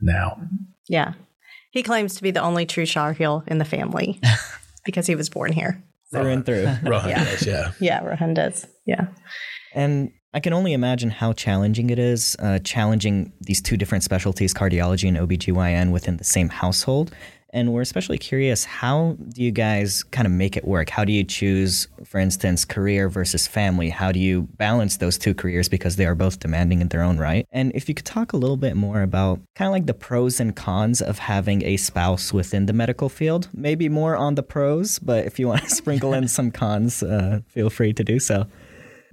now. 0.00 0.40
Yeah. 0.88 1.14
He 1.70 1.82
claims 1.82 2.14
to 2.16 2.22
be 2.22 2.30
the 2.30 2.42
only 2.42 2.66
true 2.66 2.84
Tar 2.84 3.14
Heel 3.14 3.44
in 3.46 3.58
the 3.58 3.64
family 3.64 4.20
because 4.84 5.06
he 5.06 5.14
was 5.14 5.30
born 5.30 5.52
here. 5.52 5.82
Through 6.10 6.26
and 6.26 6.44
through. 6.44 6.66
Rohan 6.82 7.08
yeah. 7.08 7.24
does, 7.24 7.46
yeah. 7.46 7.72
Yeah, 7.80 8.04
Rohan 8.04 8.34
does. 8.34 8.66
Yeah. 8.84 9.06
And 9.74 10.12
I 10.34 10.40
can 10.40 10.54
only 10.54 10.72
imagine 10.72 11.10
how 11.10 11.34
challenging 11.34 11.90
it 11.90 11.98
is, 11.98 12.36
uh, 12.38 12.58
challenging 12.60 13.32
these 13.40 13.60
two 13.60 13.76
different 13.76 14.02
specialties, 14.02 14.54
cardiology 14.54 15.06
and 15.08 15.18
OBGYN, 15.18 15.90
within 15.92 16.16
the 16.16 16.24
same 16.24 16.48
household. 16.48 17.14
And 17.54 17.70
we're 17.70 17.82
especially 17.82 18.16
curious 18.16 18.64
how 18.64 19.18
do 19.28 19.42
you 19.42 19.50
guys 19.50 20.04
kind 20.04 20.24
of 20.26 20.32
make 20.32 20.56
it 20.56 20.66
work? 20.66 20.88
How 20.88 21.04
do 21.04 21.12
you 21.12 21.22
choose, 21.22 21.86
for 22.02 22.18
instance, 22.18 22.64
career 22.64 23.10
versus 23.10 23.46
family? 23.46 23.90
How 23.90 24.10
do 24.10 24.18
you 24.18 24.48
balance 24.56 24.96
those 24.96 25.18
two 25.18 25.34
careers 25.34 25.68
because 25.68 25.96
they 25.96 26.06
are 26.06 26.14
both 26.14 26.40
demanding 26.40 26.80
in 26.80 26.88
their 26.88 27.02
own 27.02 27.18
right? 27.18 27.46
And 27.52 27.70
if 27.74 27.90
you 27.90 27.94
could 27.94 28.06
talk 28.06 28.32
a 28.32 28.38
little 28.38 28.56
bit 28.56 28.74
more 28.74 29.02
about 29.02 29.38
kind 29.54 29.66
of 29.66 29.72
like 29.72 29.84
the 29.84 29.92
pros 29.92 30.40
and 30.40 30.56
cons 30.56 31.02
of 31.02 31.18
having 31.18 31.62
a 31.62 31.76
spouse 31.76 32.32
within 32.32 32.64
the 32.64 32.72
medical 32.72 33.10
field, 33.10 33.48
maybe 33.52 33.90
more 33.90 34.16
on 34.16 34.34
the 34.34 34.42
pros, 34.42 34.98
but 34.98 35.26
if 35.26 35.38
you 35.38 35.46
want 35.48 35.62
to 35.64 35.70
sprinkle 35.74 36.14
in 36.14 36.28
some 36.28 36.50
cons, 36.50 37.02
uh, 37.02 37.40
feel 37.48 37.68
free 37.68 37.92
to 37.92 38.02
do 38.02 38.18
so. 38.18 38.46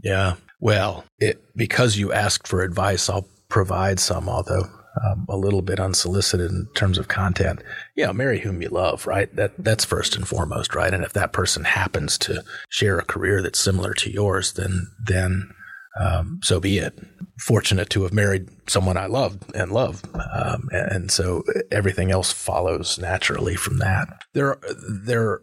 Yeah. 0.01 0.35
Well, 0.59 1.05
it, 1.19 1.43
because 1.55 1.97
you 1.97 2.11
asked 2.11 2.47
for 2.47 2.61
advice, 2.61 3.09
I'll 3.09 3.27
provide 3.47 3.99
some, 3.99 4.27
although 4.27 4.65
um, 5.03 5.25
a 5.29 5.37
little 5.37 5.61
bit 5.61 5.79
unsolicited 5.79 6.51
in 6.51 6.67
terms 6.75 6.97
of 6.97 7.07
content. 7.07 7.61
Yeah, 7.95 8.11
marry 8.11 8.39
whom 8.39 8.61
you 8.61 8.69
love, 8.69 9.07
right? 9.07 9.33
That 9.35 9.53
that's 9.57 9.85
first 9.85 10.15
and 10.15 10.27
foremost, 10.27 10.75
right? 10.75 10.93
And 10.93 11.03
if 11.03 11.13
that 11.13 11.31
person 11.31 11.63
happens 11.63 12.17
to 12.19 12.43
share 12.69 12.99
a 12.99 13.05
career 13.05 13.41
that's 13.41 13.59
similar 13.59 13.93
to 13.95 14.11
yours, 14.11 14.53
then 14.53 14.87
then 15.05 15.51
um, 15.99 16.39
so 16.43 16.59
be 16.59 16.77
it. 16.77 16.99
Fortunate 17.39 17.89
to 17.91 18.03
have 18.03 18.13
married 18.13 18.49
someone 18.67 18.97
I 18.97 19.05
loved 19.05 19.43
and 19.55 19.71
love, 19.71 20.03
um, 20.33 20.67
and 20.71 21.09
so 21.09 21.43
everything 21.71 22.11
else 22.11 22.31
follows 22.31 22.99
naturally 22.99 23.55
from 23.55 23.79
that. 23.79 24.23
There 24.33 24.57
there 25.05 25.41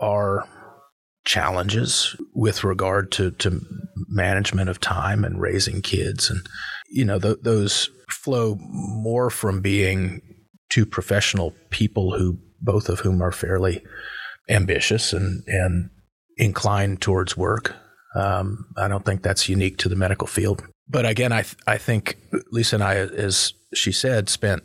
are 0.00 0.46
challenges 1.24 2.16
with 2.34 2.64
regard 2.64 3.10
to, 3.12 3.30
to 3.32 3.60
management 4.14 4.70
of 4.70 4.80
time 4.80 5.24
and 5.24 5.40
raising 5.40 5.82
kids. 5.82 6.30
And, 6.30 6.40
you 6.88 7.04
know, 7.04 7.18
th- 7.18 7.38
those 7.42 7.90
flow 8.10 8.56
more 8.60 9.30
from 9.30 9.60
being 9.60 10.22
two 10.70 10.86
professional 10.86 11.54
people 11.70 12.16
who, 12.16 12.38
both 12.60 12.88
of 12.88 13.00
whom 13.00 13.22
are 13.22 13.32
fairly 13.32 13.82
ambitious 14.48 15.12
and, 15.12 15.42
and 15.46 15.90
inclined 16.36 17.00
towards 17.00 17.36
work. 17.36 17.74
Um, 18.16 18.66
I 18.76 18.88
don't 18.88 19.04
think 19.04 19.22
that's 19.22 19.48
unique 19.48 19.78
to 19.78 19.88
the 19.88 19.96
medical 19.96 20.28
field. 20.28 20.62
But 20.88 21.06
again, 21.06 21.32
I, 21.32 21.42
th- 21.42 21.56
I 21.66 21.78
think 21.78 22.16
Lisa 22.52 22.76
and 22.76 22.84
I, 22.84 22.94
as 22.96 23.52
she 23.74 23.90
said, 23.90 24.28
spent 24.28 24.62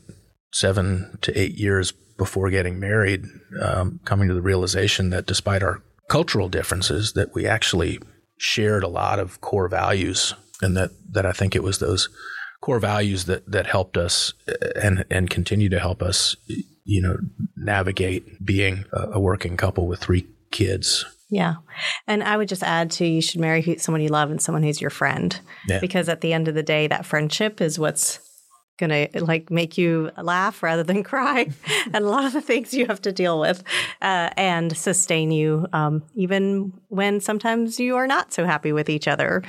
seven 0.53 1.17
to 1.21 1.37
eight 1.37 1.55
years 1.55 1.93
before 2.17 2.49
getting 2.49 2.79
married, 2.79 3.23
um, 3.61 3.99
coming 4.05 4.27
to 4.27 4.33
the 4.33 4.41
realization 4.41 5.09
that 5.09 5.25
despite 5.25 5.63
our 5.63 5.81
cultural 6.09 6.49
differences 6.49 7.13
that 7.13 7.33
we 7.33 7.47
actually 7.47 7.99
shared 8.39 8.83
a 8.83 8.87
lot 8.87 9.19
of 9.19 9.39
core 9.41 9.67
values 9.67 10.33
and 10.61 10.75
that, 10.75 10.91
that 11.11 11.25
I 11.25 11.33
think 11.33 11.55
it 11.55 11.63
was 11.63 11.79
those 11.79 12.09
core 12.61 12.79
values 12.79 13.25
that, 13.25 13.49
that 13.51 13.67
helped 13.67 13.97
us 13.97 14.33
uh, 14.47 14.53
and, 14.81 15.05
and 15.11 15.29
continue 15.29 15.69
to 15.69 15.79
help 15.79 16.01
us, 16.01 16.35
you 16.85 17.01
know, 17.01 17.17
navigate 17.55 18.43
being 18.43 18.85
a 18.93 19.19
working 19.19 19.57
couple 19.57 19.87
with 19.87 19.99
three 19.99 20.25
kids. 20.51 21.05
Yeah. 21.29 21.55
And 22.07 22.23
I 22.23 22.37
would 22.37 22.49
just 22.49 22.63
add 22.63 22.89
to 22.91 23.05
you 23.05 23.21
should 23.21 23.39
marry 23.39 23.77
someone 23.77 24.01
you 24.01 24.09
love 24.09 24.31
and 24.31 24.41
someone 24.41 24.63
who's 24.63 24.81
your 24.81 24.89
friend. 24.89 25.39
Yeah. 25.67 25.79
Because 25.79 26.09
at 26.09 26.21
the 26.21 26.33
end 26.33 26.47
of 26.47 26.55
the 26.55 26.63
day, 26.63 26.87
that 26.87 27.05
friendship 27.05 27.61
is 27.61 27.77
what's 27.77 28.19
going 28.79 28.89
to 28.89 29.23
like 29.23 29.51
make 29.51 29.77
you 29.77 30.11
laugh 30.17 30.63
rather 30.63 30.83
than 30.83 31.03
cry 31.11 31.47
and 31.93 31.95
a 31.95 32.09
lot 32.09 32.25
of 32.25 32.33
the 32.33 32.41
things 32.41 32.73
you 32.73 32.85
have 32.87 33.01
to 33.01 33.11
deal 33.11 33.39
with 33.39 33.63
uh, 34.01 34.29
and 34.37 34.75
sustain 34.75 35.31
you 35.31 35.67
um, 35.73 36.03
even 36.15 36.73
when 36.87 37.19
sometimes 37.19 37.79
you 37.79 37.95
are 37.95 38.07
not 38.07 38.33
so 38.33 38.45
happy 38.45 38.71
with 38.71 38.89
each 38.89 39.07
other 39.07 39.43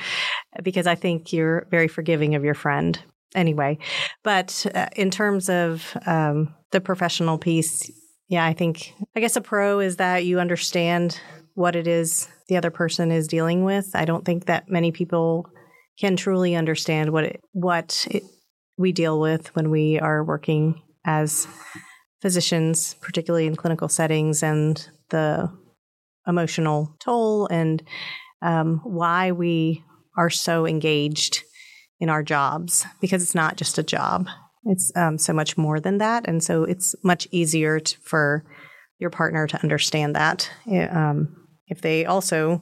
because 0.62 0.86
i 0.86 0.94
think 0.94 1.32
you're 1.32 1.66
very 1.70 1.88
forgiving 1.88 2.34
of 2.34 2.44
your 2.44 2.54
friend 2.54 3.02
anyway. 3.32 3.78
But 4.24 4.66
uh, 4.74 4.88
in 4.96 5.08
terms 5.12 5.48
of 5.48 5.96
um, 6.04 6.52
the 6.72 6.80
professional 6.80 7.38
piece 7.38 7.90
yeah 8.28 8.44
i 8.44 8.52
think 8.52 8.92
i 9.16 9.20
guess 9.20 9.36
a 9.36 9.40
pro 9.40 9.80
is 9.80 9.96
that 9.96 10.24
you 10.24 10.38
understand 10.38 11.20
what 11.54 11.76
it 11.76 11.86
is 11.86 12.28
the 12.48 12.56
other 12.56 12.70
person 12.70 13.12
is 13.12 13.28
dealing 13.28 13.64
with. 13.64 13.90
I 13.94 14.04
don't 14.04 14.24
think 14.24 14.46
that 14.46 14.68
many 14.68 14.92
people 14.92 15.48
can 15.98 16.16
truly 16.16 16.54
understand 16.54 17.10
what 17.12 17.24
it, 17.24 17.40
what 17.52 18.06
it, 18.10 18.24
we 18.80 18.92
deal 18.92 19.20
with 19.20 19.54
when 19.54 19.70
we 19.70 20.00
are 20.00 20.24
working 20.24 20.82
as 21.04 21.46
physicians, 22.22 22.94
particularly 23.00 23.46
in 23.46 23.56
clinical 23.56 23.88
settings, 23.88 24.42
and 24.42 24.88
the 25.10 25.50
emotional 26.26 26.96
toll 26.98 27.46
and 27.48 27.82
um, 28.42 28.80
why 28.84 29.32
we 29.32 29.84
are 30.16 30.30
so 30.30 30.66
engaged 30.66 31.42
in 31.98 32.08
our 32.08 32.22
jobs 32.22 32.86
because 33.00 33.22
it's 33.22 33.34
not 33.34 33.56
just 33.56 33.78
a 33.78 33.82
job. 33.82 34.28
It's 34.64 34.92
um, 34.96 35.18
so 35.18 35.32
much 35.32 35.58
more 35.58 35.80
than 35.80 35.98
that. 35.98 36.26
And 36.26 36.42
so 36.42 36.64
it's 36.64 36.94
much 37.04 37.28
easier 37.30 37.80
to, 37.80 37.98
for 38.00 38.44
your 38.98 39.10
partner 39.10 39.46
to 39.46 39.62
understand 39.62 40.14
that 40.16 40.50
um, 40.90 41.46
if 41.66 41.80
they 41.80 42.04
also 42.04 42.60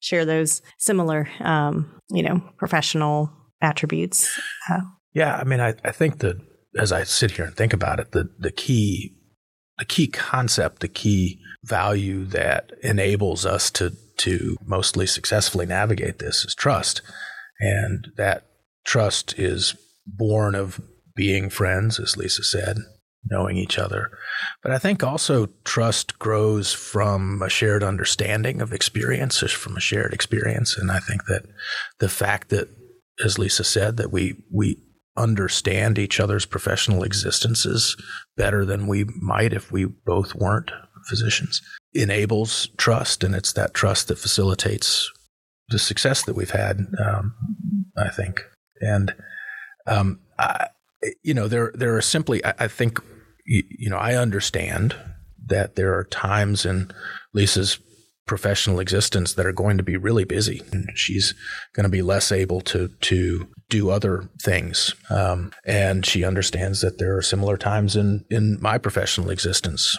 share 0.00 0.24
those 0.24 0.62
similar, 0.78 1.28
um, 1.40 2.00
you 2.10 2.22
know, 2.22 2.42
professional 2.58 3.30
attributes. 3.62 4.38
Uh, 4.70 4.80
yeah, 5.16 5.34
I 5.36 5.44
mean, 5.44 5.60
I, 5.60 5.72
I 5.82 5.92
think 5.92 6.18
that 6.18 6.36
as 6.76 6.92
I 6.92 7.04
sit 7.04 7.30
here 7.30 7.46
and 7.46 7.56
think 7.56 7.72
about 7.72 8.00
it, 8.00 8.12
the 8.12 8.28
the 8.38 8.52
key 8.52 9.16
the 9.78 9.86
key 9.86 10.08
concept, 10.08 10.80
the 10.80 10.88
key 10.88 11.40
value 11.64 12.26
that 12.26 12.72
enables 12.82 13.46
us 13.46 13.70
to 13.72 13.94
to 14.18 14.58
mostly 14.62 15.06
successfully 15.06 15.64
navigate 15.64 16.18
this 16.18 16.44
is 16.44 16.54
trust, 16.54 17.00
and 17.58 18.08
that 18.18 18.44
trust 18.84 19.38
is 19.38 19.74
born 20.06 20.54
of 20.54 20.82
being 21.14 21.48
friends, 21.48 21.98
as 21.98 22.18
Lisa 22.18 22.44
said, 22.44 22.76
knowing 23.24 23.56
each 23.56 23.78
other. 23.78 24.10
But 24.62 24.72
I 24.72 24.78
think 24.78 25.02
also 25.02 25.48
trust 25.64 26.18
grows 26.18 26.74
from 26.74 27.40
a 27.40 27.48
shared 27.48 27.82
understanding 27.82 28.60
of 28.60 28.74
experience, 28.74 29.38
from 29.38 29.78
a 29.78 29.80
shared 29.80 30.12
experience, 30.12 30.76
and 30.76 30.92
I 30.92 30.98
think 30.98 31.24
that 31.24 31.46
the 32.00 32.10
fact 32.10 32.50
that, 32.50 32.68
as 33.24 33.38
Lisa 33.38 33.64
said, 33.64 33.96
that 33.96 34.12
we 34.12 34.44
we 34.52 34.82
understand 35.16 35.98
each 35.98 36.20
other's 36.20 36.46
professional 36.46 37.02
existences 37.02 37.96
better 38.36 38.64
than 38.64 38.86
we 38.86 39.04
might 39.20 39.52
if 39.52 39.72
we 39.72 39.84
both 39.84 40.34
weren't 40.34 40.70
physicians. 41.08 41.62
Enables 41.94 42.68
trust 42.76 43.24
and 43.24 43.34
it's 43.34 43.52
that 43.52 43.74
trust 43.74 44.08
that 44.08 44.18
facilitates 44.18 45.10
the 45.68 45.78
success 45.78 46.24
that 46.24 46.36
we've 46.36 46.50
had 46.50 46.86
um, 47.04 47.34
i 47.96 48.08
think. 48.08 48.44
And 48.80 49.14
um, 49.86 50.20
I, 50.38 50.68
you 51.22 51.34
know 51.34 51.48
there 51.48 51.72
there 51.74 51.96
are 51.96 52.02
simply 52.02 52.44
I, 52.44 52.54
I 52.60 52.68
think 52.68 53.00
you, 53.44 53.62
you 53.70 53.90
know 53.90 53.98
i 53.98 54.14
understand 54.14 54.94
that 55.46 55.76
there 55.76 55.96
are 55.96 56.04
times 56.04 56.66
in 56.66 56.90
lisa's 57.32 57.78
professional 58.26 58.80
existence 58.80 59.34
that 59.34 59.46
are 59.46 59.52
going 59.52 59.76
to 59.76 59.82
be 59.82 59.96
really 59.96 60.24
busy. 60.24 60.62
And 60.72 60.88
she's 60.94 61.34
going 61.74 61.84
to 61.84 61.90
be 61.90 62.02
less 62.02 62.32
able 62.32 62.60
to 62.62 62.88
to 62.88 63.48
do 63.68 63.90
other 63.90 64.28
things. 64.42 64.94
Um, 65.10 65.52
and 65.64 66.04
she 66.04 66.24
understands 66.24 66.80
that 66.80 66.98
there 66.98 67.16
are 67.16 67.22
similar 67.22 67.56
times 67.56 67.96
in 67.96 68.24
in 68.30 68.58
my 68.60 68.78
professional 68.78 69.30
existence 69.30 69.96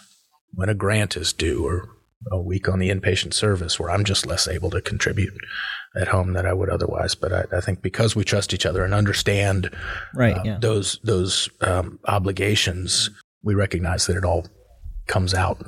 when 0.53 0.69
a 0.69 0.75
grant 0.75 1.17
is 1.17 1.33
due 1.33 1.65
or 1.65 1.89
a 2.31 2.41
week 2.41 2.67
on 2.67 2.79
the 2.79 2.89
inpatient 2.89 3.33
service 3.33 3.79
where 3.79 3.91
I'm 3.91 4.03
just 4.03 4.25
less 4.25 4.47
able 4.47 4.69
to 4.71 4.81
contribute 4.81 5.33
at 5.95 6.07
home 6.07 6.33
than 6.33 6.45
I 6.45 6.53
would 6.53 6.69
otherwise. 6.69 7.15
But 7.15 7.31
I, 7.33 7.57
I 7.57 7.61
think 7.61 7.81
because 7.81 8.15
we 8.15 8.23
trust 8.23 8.53
each 8.53 8.65
other 8.65 8.83
and 8.83 8.93
understand 8.93 9.69
right, 10.15 10.35
uh, 10.35 10.41
yeah. 10.43 10.57
those 10.59 10.99
those 11.03 11.49
um, 11.61 11.99
obligations, 12.05 13.09
we 13.43 13.53
recognize 13.53 14.07
that 14.07 14.17
it 14.17 14.25
all 14.25 14.47
comes 15.07 15.33
out 15.33 15.63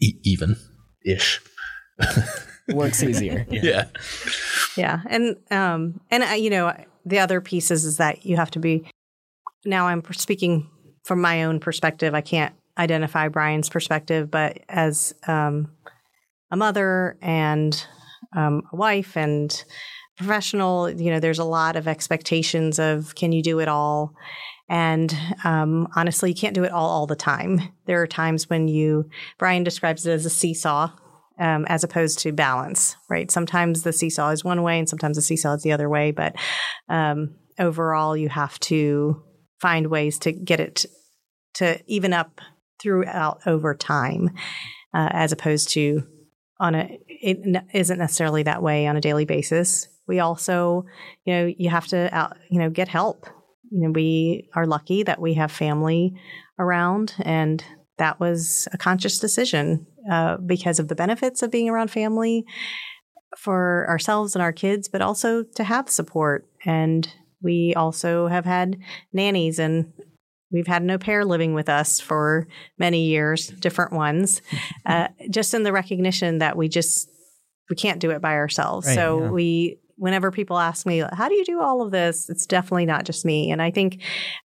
e- 0.00 0.18
even 0.22 0.56
ish. 1.04 1.40
Works 2.68 3.02
easier. 3.02 3.46
Yeah. 3.50 3.60
yeah. 3.62 3.84
Yeah. 4.76 5.00
And, 5.08 5.36
um, 5.50 6.00
and, 6.10 6.22
uh, 6.22 6.34
you 6.34 6.50
know, 6.50 6.72
the 7.04 7.18
other 7.18 7.40
pieces 7.40 7.84
is 7.84 7.96
that 7.96 8.24
you 8.24 8.36
have 8.36 8.50
to 8.52 8.58
be, 8.58 8.84
now 9.64 9.88
I'm 9.88 10.02
speaking 10.12 10.70
from 11.04 11.20
my 11.20 11.44
own 11.44 11.58
perspective. 11.58 12.14
I 12.14 12.20
can't 12.20 12.54
identify 12.78 13.28
Brian's 13.28 13.68
perspective, 13.68 14.30
but 14.30 14.60
as, 14.68 15.14
um, 15.26 15.72
a 16.50 16.56
mother 16.56 17.16
and, 17.20 17.84
um, 18.36 18.62
a 18.72 18.76
wife 18.76 19.16
and 19.16 19.64
professional, 20.16 20.90
you 20.90 21.10
know, 21.10 21.18
there's 21.18 21.38
a 21.38 21.44
lot 21.44 21.76
of 21.76 21.88
expectations 21.88 22.78
of 22.78 23.14
can 23.14 23.32
you 23.32 23.42
do 23.42 23.58
it 23.58 23.68
all? 23.68 24.14
And 24.68 25.16
um, 25.42 25.88
honestly, 25.96 26.30
you 26.30 26.36
can't 26.36 26.54
do 26.54 26.62
it 26.62 26.70
all 26.70 26.88
all 26.88 27.06
the 27.06 27.16
time. 27.16 27.60
There 27.86 28.00
are 28.02 28.06
times 28.06 28.48
when 28.48 28.68
you, 28.68 29.08
Brian 29.38 29.64
describes 29.64 30.06
it 30.06 30.12
as 30.12 30.24
a 30.24 30.30
seesaw, 30.30 30.92
um, 31.40 31.64
as 31.68 31.82
opposed 31.82 32.18
to 32.20 32.32
balance, 32.32 32.96
right? 33.08 33.30
Sometimes 33.30 33.82
the 33.82 33.92
seesaw 33.92 34.30
is 34.30 34.44
one 34.44 34.62
way 34.62 34.78
and 34.78 34.88
sometimes 34.88 35.16
the 35.16 35.22
seesaw 35.22 35.54
is 35.54 35.62
the 35.62 35.72
other 35.72 35.88
way, 35.88 36.10
but 36.10 36.36
um, 36.88 37.34
overall, 37.58 38.16
you 38.16 38.28
have 38.28 38.60
to 38.60 39.22
find 39.60 39.88
ways 39.88 40.18
to 40.20 40.32
get 40.32 40.60
it 40.60 40.84
to 41.54 41.80
even 41.86 42.12
up 42.12 42.40
throughout 42.80 43.40
over 43.46 43.74
time, 43.74 44.30
uh, 44.94 45.08
as 45.12 45.32
opposed 45.32 45.70
to 45.70 46.02
on 46.58 46.74
a 46.74 46.98
it 47.06 47.38
isn't 47.72 47.98
necessarily 47.98 48.42
that 48.42 48.62
way 48.62 48.86
on 48.86 48.96
a 48.96 49.00
daily 49.00 49.24
basis. 49.24 49.88
We 50.06 50.20
also, 50.20 50.84
you 51.24 51.34
know, 51.34 51.54
you 51.56 51.70
have 51.70 51.86
to 51.88 52.14
out, 52.14 52.36
you 52.50 52.58
know 52.58 52.70
get 52.70 52.88
help. 52.88 53.26
You 53.70 53.86
know, 53.86 53.90
we 53.92 54.48
are 54.54 54.66
lucky 54.66 55.04
that 55.04 55.20
we 55.20 55.34
have 55.34 55.52
family 55.52 56.14
around 56.58 57.14
and 57.20 57.64
that 57.98 58.18
was 58.18 58.66
a 58.72 58.78
conscious 58.78 59.18
decision 59.18 59.86
uh, 60.10 60.36
because 60.38 60.78
of 60.78 60.88
the 60.88 60.94
benefits 60.94 61.42
of 61.42 61.50
being 61.50 61.68
around 61.68 61.90
family 61.90 62.44
for 63.36 63.86
ourselves 63.88 64.34
and 64.34 64.42
our 64.42 64.52
kids, 64.52 64.88
but 64.88 65.02
also 65.02 65.44
to 65.54 65.64
have 65.64 65.88
support. 65.88 66.46
And 66.64 67.12
we 67.42 67.74
also 67.74 68.26
have 68.26 68.44
had 68.44 68.78
nannies 69.12 69.58
and 69.58 69.92
we've 70.52 70.66
had 70.66 70.82
an 70.82 70.90
au 70.90 70.98
pair 70.98 71.24
living 71.24 71.54
with 71.54 71.68
us 71.68 72.00
for 72.00 72.46
many 72.78 73.06
years, 73.06 73.48
different 73.48 73.92
ones, 73.92 74.42
uh, 74.86 75.08
just 75.30 75.54
in 75.54 75.62
the 75.62 75.72
recognition 75.72 76.38
that 76.38 76.56
we 76.56 76.68
just 76.68 77.08
we 77.68 77.76
can't 77.76 78.00
do 78.00 78.10
it 78.10 78.20
by 78.20 78.34
ourselves. 78.34 78.86
Right, 78.86 78.94
so 78.94 79.22
yeah. 79.22 79.30
we 79.30 79.78
whenever 79.96 80.30
people 80.30 80.58
ask 80.58 80.86
me, 80.86 81.04
how 81.12 81.28
do 81.28 81.34
you 81.34 81.44
do 81.44 81.60
all 81.60 81.82
of 81.82 81.92
this? 81.92 82.28
It's 82.30 82.46
definitely 82.46 82.86
not 82.86 83.04
just 83.04 83.24
me. 83.24 83.50
And 83.50 83.60
I 83.60 83.70
think 83.70 84.02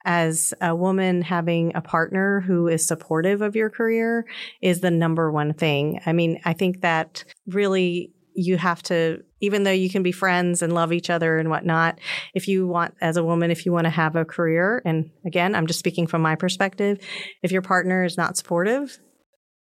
as 0.05 0.55
a 0.61 0.75
woman 0.75 1.23
having 1.23 1.75
a 1.75 1.81
partner 1.81 2.41
who 2.41 2.69
is 2.69 2.87
supportive 2.87 3.43
of 3.43 3.57
your 3.57 3.71
career 3.71 4.27
is 4.61 4.81
the 4.81 4.91
number 4.91 5.31
one 5.31 5.53
thing. 5.53 6.01
I 6.07 6.13
mean, 6.13 6.41
I 6.45 6.53
think 6.53 6.81
that 6.81 7.25
really 7.47 8.13
you 8.35 8.57
have 8.57 8.83
to 8.83 9.23
even 9.41 9.65
though 9.65 9.73
you 9.73 9.91
can 9.91 10.03
be 10.03 10.13
friends 10.13 10.63
and 10.63 10.73
love 10.73 10.93
each 10.93 11.11
other 11.11 11.37
and 11.39 11.51
whatnot 11.51 11.99
if 12.35 12.49
you 12.49 12.67
want 12.67 12.95
as 13.01 13.17
a 13.17 13.25
woman 13.25 13.51
if 13.51 13.67
you 13.67 13.73
want 13.73 13.85
to 13.85 13.91
have 13.91 14.17
a 14.17 14.25
career 14.25 14.81
and 14.85 15.11
again 15.27 15.55
i'm 15.55 15.67
just 15.67 15.79
speaking 15.79 16.07
from 16.07 16.23
my 16.23 16.35
perspective 16.35 16.99
if 17.43 17.53
your 17.53 17.61
partner 17.61 18.05
is 18.05 18.17
not 18.17 18.37
supportive 18.37 18.99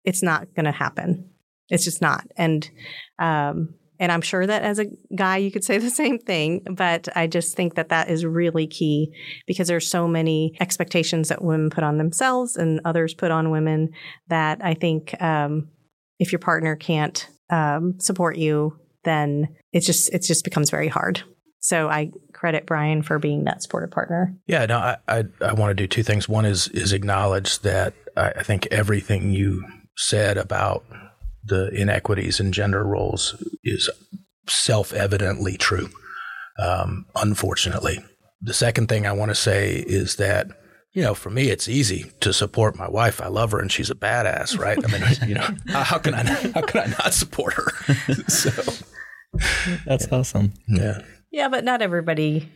it's 0.03 0.21
not 0.21 0.53
going 0.53 0.65
to 0.65 0.71
happen 0.71 1.29
it's 1.69 1.83
just 1.83 2.01
not 2.01 2.27
and 2.37 2.69
um, 3.17 3.73
and 3.99 4.11
I'm 4.11 4.21
sure 4.21 4.47
that 4.47 4.63
as 4.63 4.79
a 4.79 4.85
guy, 5.15 5.37
you 5.37 5.51
could 5.51 5.63
say 5.63 5.77
the 5.77 5.89
same 5.89 6.19
thing, 6.19 6.65
but 6.71 7.07
I 7.15 7.27
just 7.27 7.55
think 7.55 7.75
that 7.75 7.89
that 7.89 8.09
is 8.09 8.25
really 8.25 8.65
key 8.65 9.13
because 9.45 9.67
there's 9.67 9.87
so 9.87 10.07
many 10.07 10.55
expectations 10.59 11.29
that 11.29 11.43
women 11.43 11.69
put 11.69 11.83
on 11.83 11.97
themselves 11.97 12.55
and 12.55 12.79
others 12.85 13.13
put 13.13 13.31
on 13.31 13.51
women 13.51 13.89
that 14.29 14.63
I 14.63 14.73
think 14.73 15.21
um, 15.21 15.67
if 16.17 16.31
your 16.31 16.39
partner 16.39 16.75
can't 16.75 17.27
um, 17.49 17.95
support 17.99 18.37
you, 18.37 18.79
then 19.03 19.49
it 19.73 19.81
just 19.81 20.13
it 20.13 20.23
just 20.23 20.43
becomes 20.43 20.69
very 20.69 20.87
hard. 20.87 21.23
So 21.61 21.89
I 21.89 22.11
credit 22.33 22.65
Brian 22.65 23.01
for 23.01 23.19
being 23.19 23.43
that 23.43 23.61
supportive 23.61 23.91
partner. 23.91 24.33
Yeah, 24.47 24.65
no, 24.65 24.77
I 24.77 24.97
I, 25.07 25.23
I 25.41 25.53
want 25.53 25.71
to 25.71 25.73
do 25.73 25.87
two 25.87 26.03
things. 26.03 26.29
One 26.29 26.45
is 26.45 26.67
is 26.69 26.93
acknowledge 26.93 27.59
that 27.59 27.93
I, 28.15 28.29
I 28.37 28.43
think 28.43 28.67
everything 28.67 29.31
you 29.31 29.65
said 29.97 30.37
about 30.37 30.85
the 31.49 31.69
inequities 31.69 32.39
in 32.39 32.51
gender 32.51 32.83
roles 32.83 33.41
is 33.63 33.89
self 34.47 34.93
evidently 34.93 35.57
true, 35.57 35.89
um, 36.57 37.05
unfortunately. 37.15 37.99
The 38.41 38.53
second 38.53 38.87
thing 38.87 39.05
I 39.05 39.11
want 39.11 39.29
to 39.29 39.35
say 39.35 39.75
is 39.75 40.15
that, 40.15 40.47
you 40.93 41.03
know, 41.03 41.13
for 41.13 41.29
me, 41.29 41.49
it's 41.49 41.67
easy 41.67 42.11
to 42.21 42.31
support 42.31 42.77
my 42.77 42.87
wife. 42.87 43.19
I 43.19 43.27
love 43.27 43.51
her 43.51 43.59
and 43.59 43.71
she's 43.71 43.89
a 43.89 43.95
badass, 43.95 44.57
right? 44.57 44.77
I 44.81 44.87
mean, 44.91 45.03
you 45.27 45.35
know, 45.35 45.49
how 45.67 45.97
can 45.97 46.13
I, 46.13 46.23
how 46.23 46.61
can 46.61 46.81
I 46.81 46.85
not 47.03 47.13
support 47.13 47.53
her? 47.55 47.67
so 48.27 48.73
that's 49.85 50.09
awesome. 50.11 50.53
Yeah. 50.67 51.01
Yeah, 51.31 51.49
but 51.49 51.63
not 51.63 51.81
everybody 51.81 52.49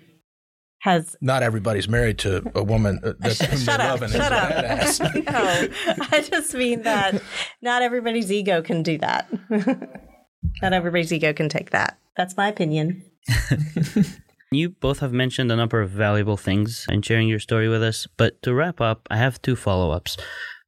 has 0.84 1.15
Not 1.22 1.43
everybody's 1.43 1.88
married 1.88 2.17
to 2.19 2.43
a 2.56 2.62
woman 2.62 3.00
that's 3.19 3.39
that 3.39 3.52
whom 3.52 3.60
shut 3.60 3.80
up, 3.80 4.02
love 4.02 4.12
shut 4.12 4.34
up. 4.34 5.00
no, 5.15 6.06
I 6.12 6.22
just 6.22 6.54
mean 6.54 6.82
that 6.82 7.22
not 7.62 7.82
everybody's 7.82 8.30
ego 8.30 8.62
can 8.62 8.84
do 8.84 8.98
that. 8.98 9.32
not 10.62 10.74
everybody's 10.74 11.13
ego 11.13 11.32
can 11.32 11.48
take 11.48 11.69
that. 11.69 11.98
That's 12.17 12.36
my 12.36 12.50
opinion. 12.50 13.02
You 14.52 14.69
both 14.69 15.00
have 15.00 15.12
mentioned 15.12 15.52
a 15.52 15.56
number 15.56 15.82
of 15.82 15.89
valuable 15.89 16.38
things 16.38 16.86
in 16.88 17.02
sharing 17.02 17.28
your 17.28 17.39
story 17.39 17.67
with 17.67 17.82
us, 17.82 18.06
but 18.17 18.39
to 18.43 18.54
wrap 18.54 18.80
up, 18.80 19.08
I 19.10 19.17
have 19.17 19.41
two 19.41 19.56
follow 19.56 19.89
ups. 19.89 20.15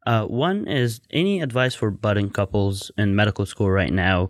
Uh, 0.08 0.26
one 0.26 0.68
is 0.68 1.02
any 1.12 1.40
advice 1.40 1.76
for 1.76 1.92
budding 1.92 2.32
couples 2.32 2.90
in 2.98 3.16
medical 3.16 3.46
school 3.46 3.70
right 3.70 3.94
now 3.94 4.30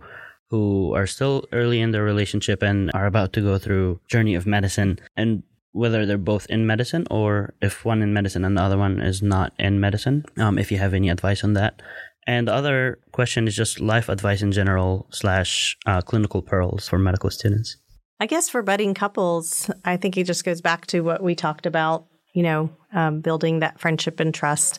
who 0.50 0.94
are 0.94 1.06
still 1.06 1.46
early 1.52 1.80
in 1.80 1.92
their 1.92 2.04
relationship 2.04 2.62
and 2.62 2.90
are 2.92 3.06
about 3.06 3.32
to 3.32 3.40
go 3.40 3.56
through 3.56 3.98
journey 4.08 4.34
of 4.34 4.44
medicine 4.46 4.98
and 5.16 5.42
whether 5.76 6.06
they're 6.06 6.18
both 6.18 6.46
in 6.48 6.66
medicine 6.66 7.06
or 7.10 7.54
if 7.60 7.84
one 7.84 8.02
in 8.02 8.12
medicine 8.12 8.44
and 8.44 8.56
the 8.56 8.62
other 8.62 8.78
one 8.78 9.00
is 9.00 9.22
not 9.22 9.52
in 9.58 9.78
medicine 9.78 10.24
um, 10.38 10.58
if 10.58 10.72
you 10.72 10.78
have 10.78 10.94
any 10.94 11.08
advice 11.08 11.44
on 11.44 11.52
that 11.52 11.82
and 12.26 12.48
the 12.48 12.54
other 12.54 12.98
question 13.12 13.46
is 13.46 13.54
just 13.54 13.78
life 13.80 14.08
advice 14.08 14.42
in 14.42 14.50
general 14.50 15.06
slash 15.10 15.76
uh, 15.86 16.00
clinical 16.00 16.42
pearls 16.42 16.88
for 16.88 16.98
medical 16.98 17.30
students 17.30 17.76
I 18.18 18.26
guess 18.26 18.48
for 18.48 18.62
budding 18.62 18.94
couples, 18.94 19.70
I 19.84 19.96
think 19.96 20.16
it 20.16 20.24
just 20.24 20.44
goes 20.44 20.60
back 20.60 20.86
to 20.88 21.00
what 21.00 21.22
we 21.22 21.34
talked 21.34 21.66
about, 21.66 22.06
you 22.34 22.42
know, 22.42 22.70
um, 22.92 23.20
building 23.20 23.60
that 23.60 23.78
friendship 23.78 24.20
and 24.20 24.32
trust. 24.32 24.78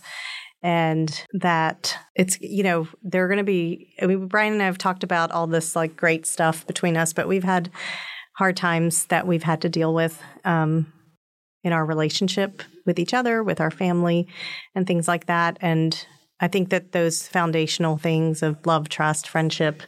And 0.63 1.23
that 1.33 1.95
it's, 2.15 2.39
you 2.41 2.63
know, 2.63 2.87
they're 3.03 3.27
going 3.27 3.37
to 3.37 3.43
be, 3.43 3.93
I 4.01 4.07
mean, 4.07 4.27
Brian 4.27 4.53
and 4.53 4.61
I 4.61 4.65
have 4.65 4.79
talked 4.79 5.03
about 5.03 5.31
all 5.31 5.45
this 5.45 5.75
like 5.75 5.95
great 5.95 6.25
stuff 6.25 6.65
between 6.65 6.97
us, 6.97 7.13
but 7.13 7.27
we've 7.27 7.43
had 7.43 7.69
hard 8.37 8.55
times 8.55 9.05
that 9.07 9.25
we've 9.25 9.43
had 9.43 9.61
to 9.61 9.69
deal 9.69 9.93
with 9.93 10.21
um, 10.45 10.91
in 11.63 11.73
our 11.73 11.85
relationship 11.85 12.61
with 12.85 12.99
each 12.99 13.13
other, 13.13 13.43
with 13.43 13.59
our 13.59 13.71
family, 13.71 14.27
and 14.75 14.85
things 14.85 15.07
like 15.07 15.25
that. 15.25 15.57
And 15.59 16.05
I 16.39 16.47
think 16.47 16.69
that 16.69 16.91
those 16.91 17.27
foundational 17.27 17.97
things 17.97 18.43
of 18.43 18.63
love, 18.65 18.89
trust, 18.89 19.27
friendship, 19.27 19.81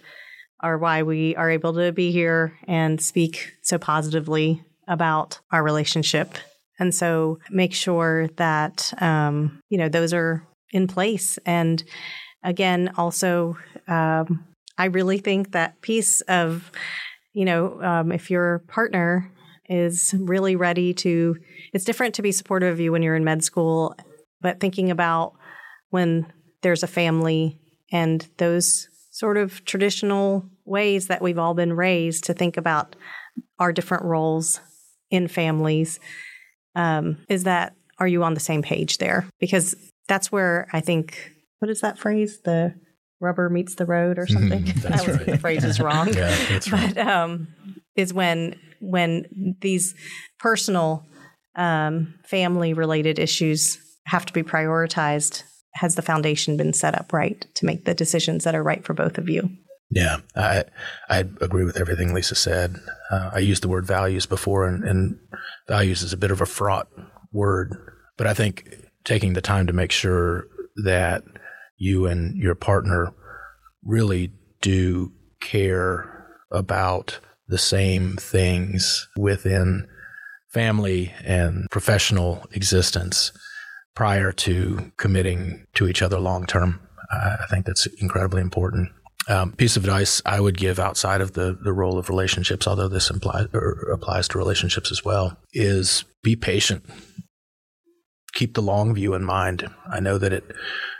are 0.61 0.77
why 0.77 1.03
we 1.03 1.35
are 1.35 1.49
able 1.49 1.73
to 1.73 1.91
be 1.91 2.11
here 2.11 2.57
and 2.67 2.99
speak 2.99 3.53
so 3.61 3.77
positively 3.77 4.63
about 4.87 5.39
our 5.51 5.63
relationship. 5.63 6.37
And 6.79 6.93
so 6.93 7.37
make 7.51 7.73
sure 7.73 8.29
that, 8.37 8.91
um, 8.99 9.61
you 9.69 9.77
know, 9.77 9.89
those 9.89 10.11
are 10.13 10.43
in 10.71 10.87
place. 10.87 11.37
And 11.45 11.83
again, 12.43 12.91
also, 12.97 13.57
um, 13.87 14.45
I 14.77 14.85
really 14.85 15.19
think 15.19 15.51
that 15.51 15.81
piece 15.81 16.21
of, 16.21 16.71
you 17.39 17.45
know, 17.45 17.81
um, 17.81 18.11
if 18.11 18.29
your 18.29 18.59
partner 18.67 19.31
is 19.69 20.13
really 20.17 20.57
ready 20.57 20.93
to, 20.93 21.37
it's 21.71 21.85
different 21.85 22.15
to 22.15 22.21
be 22.21 22.33
supportive 22.33 22.73
of 22.73 22.81
you 22.81 22.91
when 22.91 23.01
you're 23.01 23.15
in 23.15 23.23
med 23.23 23.41
school, 23.41 23.95
but 24.41 24.59
thinking 24.59 24.91
about 24.91 25.35
when 25.89 26.25
there's 26.63 26.83
a 26.83 26.87
family 26.87 27.57
and 27.93 28.27
those 28.39 28.89
sort 29.11 29.37
of 29.37 29.63
traditional 29.63 30.43
ways 30.65 31.07
that 31.07 31.21
we've 31.21 31.39
all 31.39 31.53
been 31.53 31.71
raised 31.71 32.25
to 32.25 32.33
think 32.33 32.57
about 32.57 32.97
our 33.57 33.71
different 33.71 34.03
roles 34.03 34.59
in 35.09 35.29
families 35.29 35.97
um, 36.75 37.19
is 37.29 37.45
that 37.45 37.73
are 37.99 38.07
you 38.07 38.21
on 38.21 38.33
the 38.33 38.41
same 38.41 38.61
page 38.61 38.97
there? 38.97 39.25
Because 39.39 39.75
that's 40.09 40.29
where 40.29 40.67
i 40.73 40.81
think 40.81 41.31
what 41.59 41.69
is 41.69 41.81
that 41.81 41.99
phrase? 41.99 42.39
The 42.43 42.73
rubber 43.19 43.49
meets 43.49 43.75
the 43.75 43.85
road 43.85 44.17
or 44.17 44.27
something. 44.27 44.65
I 44.89 44.99
always 44.99 45.17
get 45.17 45.25
the 45.25 45.37
phrase 45.37 45.63
is 45.63 45.79
wrong. 45.79 46.07
Yeah, 46.07 46.35
that's 46.49 46.71
right. 46.71 46.93
but 46.95 47.07
um, 47.07 47.47
is 47.95 48.13
when 48.13 48.55
when 48.81 49.55
these 49.61 49.93
personal 50.39 51.05
um, 51.55 52.15
family 52.25 52.73
related 52.73 53.19
issues 53.19 53.77
have 54.05 54.25
to 54.25 54.33
be 54.33 54.43
prioritized 54.43 55.43
has 55.75 55.95
the 55.95 56.01
foundation 56.01 56.57
been 56.57 56.73
set 56.73 56.95
up 56.95 57.13
right 57.13 57.45
to 57.55 57.65
make 57.65 57.85
the 57.85 57.93
decisions 57.93 58.43
that 58.43 58.55
are 58.55 58.63
right 58.63 58.83
for 58.83 58.93
both 58.93 59.17
of 59.17 59.29
you? 59.29 59.49
Yeah, 59.91 60.17
I 60.35 60.65
I 61.09 61.19
agree 61.19 61.63
with 61.63 61.77
everything 61.77 62.13
Lisa 62.13 62.35
said. 62.35 62.75
Uh, 63.09 63.31
I 63.33 63.39
used 63.39 63.63
the 63.63 63.69
word 63.69 63.85
values 63.85 64.25
before, 64.25 64.67
and, 64.67 64.83
and 64.83 65.17
values 65.67 66.03
is 66.03 66.13
a 66.13 66.17
bit 66.17 66.31
of 66.31 66.41
a 66.41 66.45
fraught 66.45 66.87
word, 67.31 67.75
but 68.17 68.27
I 68.27 68.33
think 68.33 68.69
taking 69.03 69.33
the 69.33 69.41
time 69.41 69.65
to 69.67 69.73
make 69.73 69.91
sure 69.91 70.45
that 70.83 71.23
you 71.79 72.05
and 72.05 72.37
your 72.37 72.55
partner 72.55 73.11
really 73.83 74.31
do 74.61 75.11
care 75.41 76.27
about 76.51 77.19
the 77.47 77.57
same 77.57 78.15
things 78.17 79.07
within 79.17 79.87
family 80.49 81.11
and 81.23 81.67
professional 81.71 82.45
existence 82.53 83.31
prior 83.95 84.31
to 84.31 84.91
committing 84.97 85.65
to 85.73 85.87
each 85.87 86.01
other 86.01 86.19
long 86.19 86.45
term. 86.45 86.79
I 87.11 87.45
think 87.49 87.65
that's 87.65 87.87
incredibly 87.99 88.41
important. 88.41 88.89
Um, 89.27 89.53
piece 89.53 89.77
of 89.77 89.83
advice 89.83 90.21
I 90.25 90.39
would 90.39 90.57
give 90.57 90.79
outside 90.79 91.21
of 91.21 91.33
the, 91.33 91.57
the 91.63 91.73
role 91.73 91.97
of 91.97 92.09
relationships, 92.09 92.67
although 92.67 92.87
this 92.87 93.09
implies 93.09 93.47
or 93.53 93.91
applies 93.91 94.27
to 94.29 94.37
relationships 94.37 94.91
as 94.91 95.03
well, 95.03 95.37
is 95.53 96.03
be 96.23 96.35
patient. 96.35 96.83
Keep 98.33 98.53
the 98.53 98.61
long 98.61 98.93
view 98.93 99.13
in 99.13 99.23
mind. 99.23 99.67
I 99.91 99.99
know 99.99 100.17
that 100.17 100.33
it 100.33 100.43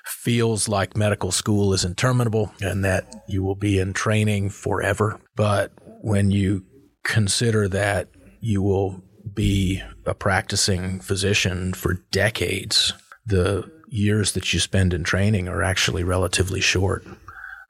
feels 0.06 0.68
like 0.68 0.98
medical 0.98 1.32
school 1.32 1.74
is 1.74 1.86
interminable 1.86 2.52
and 2.62 2.84
that 2.84 3.24
you 3.28 3.44
will 3.44 3.56
be 3.56 3.80
in 3.80 3.94
training 3.94 4.50
forever. 4.50 5.20
But 5.36 5.72
when 6.02 6.32
you 6.32 6.66
consider 7.04 7.68
that 7.70 8.10
you 8.42 8.62
will 8.62 9.04
be 9.34 9.82
a 10.06 10.14
practicing 10.14 11.00
physician 11.00 11.74
for 11.74 12.06
decades, 12.12 12.94
the 13.26 13.70
years 13.88 14.34
that 14.34 14.54
you 14.54 14.60
spend 14.60 14.94
in 14.94 15.04
training 15.04 15.48
are 15.48 15.64
actually 15.64 16.04
relatively 16.04 16.62
short. 16.62 17.06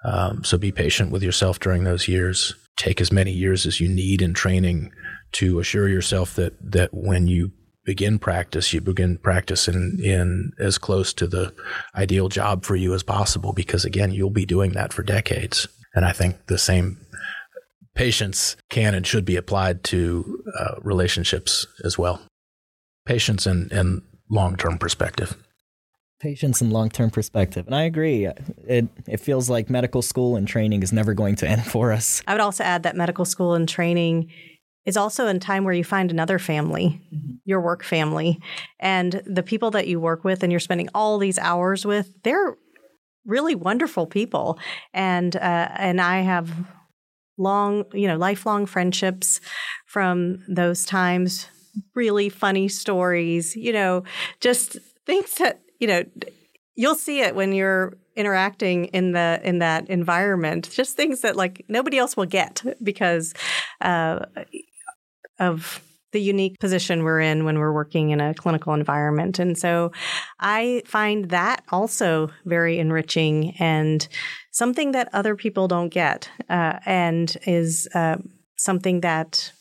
Um, 0.06 0.44
so 0.44 0.58
be 0.58 0.72
patient 0.72 1.12
with 1.12 1.24
yourself 1.24 1.60
during 1.60 1.84
those 1.84 2.08
years. 2.08 2.56
Take 2.78 3.02
as 3.02 3.12
many 3.12 3.32
years 3.32 3.66
as 3.66 3.80
you 3.80 3.90
need 3.90 4.22
in 4.22 4.34
training 4.34 4.92
to 5.34 5.60
assure 5.60 5.88
yourself 5.88 6.34
that 6.36 6.54
that 6.72 6.94
when 6.94 7.28
you 7.28 7.52
begin 7.90 8.20
practice, 8.20 8.72
you 8.72 8.80
begin 8.82 9.18
practice 9.18 9.68
in, 9.68 10.00
in 10.04 10.52
as 10.60 10.78
close 10.78 11.12
to 11.12 11.26
the 11.26 11.52
ideal 11.96 12.30
job 12.30 12.64
for 12.64 12.76
you 12.76 12.94
as 12.94 13.02
possible. 13.02 13.52
Because 13.52 13.84
again, 13.84 14.12
you'll 14.12 14.30
be 14.30 14.46
doing 14.46 14.74
that 14.74 14.94
for 14.94 15.02
decades. 15.02 15.68
And 15.96 16.06
I 16.06 16.12
think 16.12 16.46
the 16.46 16.60
same 16.60 17.04
patience 17.96 18.56
can 18.70 18.94
and 18.94 19.08
should 19.08 19.26
be 19.26 19.36
applied 19.36 19.84
to 19.86 20.44
uh, 20.60 20.76
relationships 20.84 21.66
as 21.84 21.98
well. 21.98 22.22
Patience 23.08 23.48
and, 23.48 23.72
and 23.72 24.04
long 24.30 24.56
term 24.56 24.78
perspective. 24.78 25.36
Patience 26.22 26.62
and 26.62 26.72
long 26.72 26.92
term 26.92 27.10
perspective. 27.10 27.66
And 27.66 27.74
I 27.74 27.86
agree. 27.86 28.28
It 28.68 28.88
it 29.08 29.20
feels 29.20 29.50
like 29.50 29.68
medical 29.68 30.04
school 30.04 30.36
and 30.36 30.48
training 30.48 30.84
is 30.84 30.94
never 30.94 31.16
going 31.16 31.38
to 31.38 31.48
end 31.48 31.66
for 31.66 31.92
us. 31.92 32.22
I 32.28 32.34
would 32.34 32.42
also 32.42 32.64
add 32.64 32.84
that 32.84 32.96
medical 32.96 33.26
school 33.26 33.56
and 33.56 33.68
training 33.68 34.30
is 34.86 34.98
also 34.98 35.28
a 35.28 35.38
time 35.40 35.64
where 35.64 35.74
you 35.74 35.84
find 35.84 36.12
another 36.12 36.40
family, 36.40 37.02
your 37.46 37.62
work 37.62 37.84
family, 37.84 38.40
and 38.80 39.22
the 39.26 39.44
people 39.44 39.72
that 39.72 39.88
you 39.88 40.00
work 40.00 40.24
with 40.24 40.44
and 40.44 40.52
you're 40.52 40.60
spending 40.60 40.90
all 40.94 41.18
these 41.18 41.38
hours 41.38 41.86
with. 41.86 42.14
They're 42.24 42.58
really 43.26 43.56
wonderful 43.56 44.08
people, 44.08 44.60
and 44.94 45.36
uh, 45.36 45.70
and 45.76 46.02
I 46.02 46.22
have 46.22 46.52
long, 47.38 47.86
you 47.94 48.08
know, 48.08 48.18
lifelong 48.18 48.66
friendships 48.66 49.40
from 49.86 50.44
those 50.48 50.86
times. 50.86 51.48
Really 51.96 52.30
funny 52.30 52.68
stories, 52.68 53.56
you 53.56 53.72
know, 53.72 54.04
just 54.40 54.78
things 55.06 55.36
that 55.36 55.62
you 55.80 55.88
know 55.88 56.04
you'll 56.76 56.96
see 56.96 57.22
it 57.22 57.36
when 57.36 57.52
you're 57.54 57.94
interacting 58.16 58.86
in 58.86 59.14
the 59.14 59.40
in 59.44 59.60
that 59.60 59.90
environment 59.90 60.70
just 60.72 60.98
things 60.98 61.22
that 61.22 61.38
like 61.38 61.64
nobody 61.70 61.98
else 61.98 62.18
will 62.18 62.26
get 62.26 62.62
because 62.84 63.34
uh, 63.80 64.20
of 65.40 65.82
the 66.12 66.20
unique 66.20 66.60
position 66.60 67.04
we're 67.04 67.20
in 67.20 67.46
when 67.46 67.60
we're 67.60 67.74
working 67.74 68.10
in 68.10 68.20
a 68.20 68.34
clinical 68.34 68.74
environment 68.74 69.38
and 69.38 69.58
so 69.58 69.92
i 70.40 70.82
find 70.86 71.30
that 71.30 71.64
also 71.70 72.30
very 72.46 72.80
enriching 72.80 73.54
and 73.60 74.08
something 74.52 74.92
that 74.92 75.08
other 75.14 75.36
people 75.36 75.68
don't 75.68 75.90
get 75.90 76.30
uh, 76.50 76.80
and 76.86 77.38
is 77.46 77.88
uh, 77.94 78.18
something 78.58 79.02
that 79.02 79.52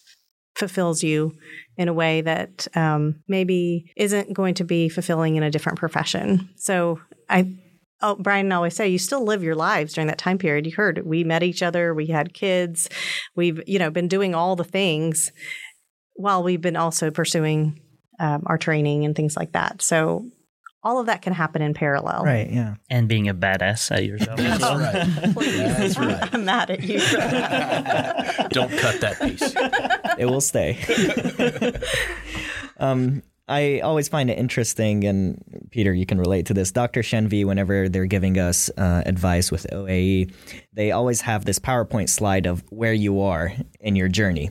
fulfills 0.59 1.03
you 1.03 1.33
in 1.77 1.89
a 1.89 1.93
way 1.93 2.21
that 2.21 2.67
um, 2.75 3.23
maybe 3.29 3.93
isn't 3.97 4.35
going 4.35 4.55
to 4.55 4.65
be 4.65 4.89
fulfilling 4.89 5.37
in 5.37 5.43
a 5.45 5.51
different 5.51 5.79
profession. 5.79 6.51
So 6.57 7.01
I, 7.31 7.55
oh, 8.03 8.17
Brian 8.17 8.51
always 8.51 8.75
say 8.75 8.89
you 8.89 8.99
still 8.99 9.25
live 9.25 9.45
your 9.45 9.55
lives 9.55 9.95
during 9.95 10.09
that 10.09 10.19
time 10.19 10.37
period. 10.37 10.67
You 10.67 10.73
heard 10.73 11.07
we 11.07 11.23
met 11.23 11.45
each 11.45 11.63
other, 11.63 11.95
we 11.95 12.07
had 12.07 12.35
kids, 12.35 12.91
we've 13.37 13.63
you 13.67 13.79
know 13.79 13.91
been 13.91 14.09
doing 14.09 14.35
all 14.35 14.57
the 14.57 14.65
things 14.65 15.31
while 16.19 16.43
we've 16.43 16.61
been 16.61 16.77
also 16.77 17.11
pursuing 17.11 17.81
um, 18.19 18.43
our 18.47 18.59
training 18.59 19.05
and 19.05 19.15
things 19.15 19.37
like 19.37 19.53
that. 19.53 19.81
So 19.81 20.27
all 20.83 20.99
of 20.99 21.07
that 21.07 21.23
can 21.23 21.33
happen 21.33 21.63
in 21.63 21.75
parallel. 21.75 22.25
Right, 22.25 22.51
yeah. 22.51 22.75
and 22.91 23.09
being 23.09 23.29
a 23.29 23.35
badass 23.35 23.91
at 23.91 24.05
your 24.05 24.19
job. 24.19 24.39
as 24.41 24.61
well. 24.61 24.79
right. 24.79 25.07
That's 25.35 25.99
right. 25.99 26.35
I'm 26.35 26.45
mad 26.45 26.71
at 26.71 26.83
you. 26.83 26.99
Don't 28.51 28.73
cut 28.79 29.01
that 29.01 29.19
piece. 29.21 29.55
It 30.19 30.27
will 30.27 30.41
stay. 30.41 30.79
Um, 32.81 33.25
I 33.49 33.81
always 33.81 34.09
find 34.09 34.31
it 34.31 34.39
interesting, 34.39 35.03
and 35.03 35.43
Peter, 35.73 35.93
you 35.93 36.07
can 36.07 36.21
relate 36.21 36.47
to 36.47 36.55
this. 36.55 36.71
Dr. 36.71 37.01
Shenvi, 37.01 37.45
whenever 37.45 37.89
they're 37.89 38.07
giving 38.07 38.39
us 38.39 38.71
uh, 38.77 39.03
advice 39.05 39.51
with 39.51 39.67
OAE, 39.73 40.33
they 40.75 40.93
always 40.93 41.23
have 41.23 41.45
this 41.45 41.59
PowerPoint 41.59 42.09
slide 42.09 42.47
of 42.47 42.63
where 42.71 42.93
you 42.93 43.21
are 43.21 43.53
in 43.81 43.97
your 43.97 44.07
journey. 44.07 44.51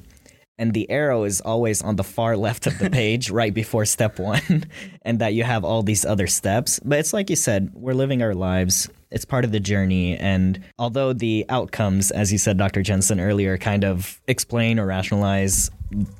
And 0.59 0.73
the 0.73 0.89
arrow 0.89 1.23
is 1.23 1.39
always 1.41 1.81
on 1.83 1.97
the 1.97 2.03
far 2.03 2.35
left 2.35 2.67
of 2.67 2.77
the 2.79 2.89
page, 3.01 3.29
right 3.29 3.53
before 3.53 3.85
step 3.85 4.19
one, 4.19 4.65
and 5.03 5.19
that 5.19 5.33
you 5.33 5.43
have 5.43 5.63
all 5.63 5.83
these 5.83 6.05
other 6.05 6.27
steps. 6.27 6.79
But 6.83 6.99
it's 6.99 7.13
like 7.13 7.29
you 7.29 7.35
said, 7.35 7.71
we're 7.73 7.93
living 7.93 8.21
our 8.21 8.33
lives 8.33 8.89
it's 9.11 9.25
part 9.25 9.45
of 9.45 9.51
the 9.51 9.59
journey. 9.59 10.17
And 10.17 10.61
although 10.77 11.13
the 11.13 11.45
outcomes, 11.49 12.11
as 12.11 12.31
you 12.31 12.37
said, 12.37 12.57
Dr. 12.57 12.81
Jensen 12.81 13.19
earlier, 13.19 13.57
kind 13.57 13.83
of 13.83 14.21
explain 14.27 14.79
or 14.79 14.85
rationalize 14.85 15.71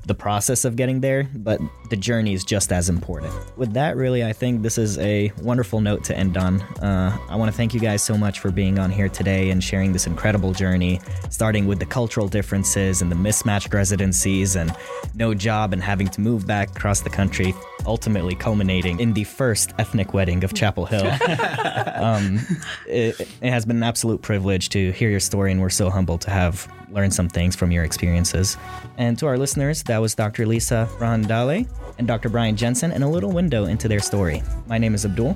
the 0.05 0.15
process 0.15 0.63
of 0.65 0.75
getting 0.75 1.01
there, 1.01 1.29
but 1.35 1.59
the 1.89 1.97
journey 1.97 2.33
is 2.33 2.43
just 2.43 2.71
as 2.71 2.89
important. 2.89 3.33
With 3.57 3.73
that, 3.73 3.97
really, 3.97 4.23
I 4.23 4.31
think 4.31 4.61
this 4.61 4.77
is 4.77 4.97
a 4.99 5.31
wonderful 5.41 5.81
note 5.81 6.03
to 6.05 6.17
end 6.17 6.37
on. 6.37 6.61
Uh, 6.61 7.17
I 7.29 7.35
want 7.35 7.51
to 7.51 7.57
thank 7.57 7.73
you 7.73 7.79
guys 7.79 8.01
so 8.01 8.17
much 8.17 8.39
for 8.39 8.49
being 8.49 8.79
on 8.79 8.91
here 8.91 9.09
today 9.09 9.49
and 9.49 9.61
sharing 9.61 9.91
this 9.91 10.07
incredible 10.07 10.53
journey, 10.53 11.01
starting 11.29 11.67
with 11.67 11.79
the 11.79 11.85
cultural 11.85 12.27
differences 12.27 13.01
and 13.01 13.11
the 13.11 13.15
mismatched 13.15 13.73
residencies 13.73 14.55
and 14.55 14.73
no 15.15 15.33
job 15.33 15.73
and 15.73 15.83
having 15.83 16.07
to 16.07 16.21
move 16.21 16.47
back 16.47 16.69
across 16.71 17.01
the 17.01 17.09
country, 17.09 17.53
ultimately 17.87 18.35
culminating 18.35 18.99
in 18.99 19.13
the 19.13 19.23
first 19.23 19.73
ethnic 19.79 20.13
wedding 20.13 20.43
of 20.43 20.53
Chapel 20.53 20.85
Hill. 20.85 21.05
um, 21.95 22.39
it, 22.87 23.19
it 23.19 23.49
has 23.49 23.65
been 23.65 23.77
an 23.77 23.83
absolute 23.83 24.21
privilege 24.21 24.69
to 24.69 24.91
hear 24.91 25.09
your 25.09 25.19
story, 25.19 25.51
and 25.51 25.61
we're 25.61 25.69
so 25.69 25.89
humbled 25.89 26.21
to 26.21 26.29
have 26.29 26.71
learned 26.91 27.13
some 27.13 27.29
things 27.29 27.55
from 27.55 27.71
your 27.71 27.83
experiences. 27.83 28.57
And 28.97 29.17
to 29.19 29.27
our 29.27 29.37
listeners, 29.37 29.83
that 29.83 29.97
was 29.99 30.15
Dr. 30.15 30.45
Lisa 30.45 30.87
Rahangdale 30.99 31.67
and 31.97 32.07
Dr. 32.07 32.29
Brian 32.29 32.55
Jensen, 32.55 32.91
and 32.91 33.03
a 33.03 33.07
little 33.07 33.31
window 33.31 33.65
into 33.65 33.87
their 33.87 33.99
story. 33.99 34.43
My 34.67 34.77
name 34.77 34.93
is 34.93 35.05
Abdul. 35.05 35.35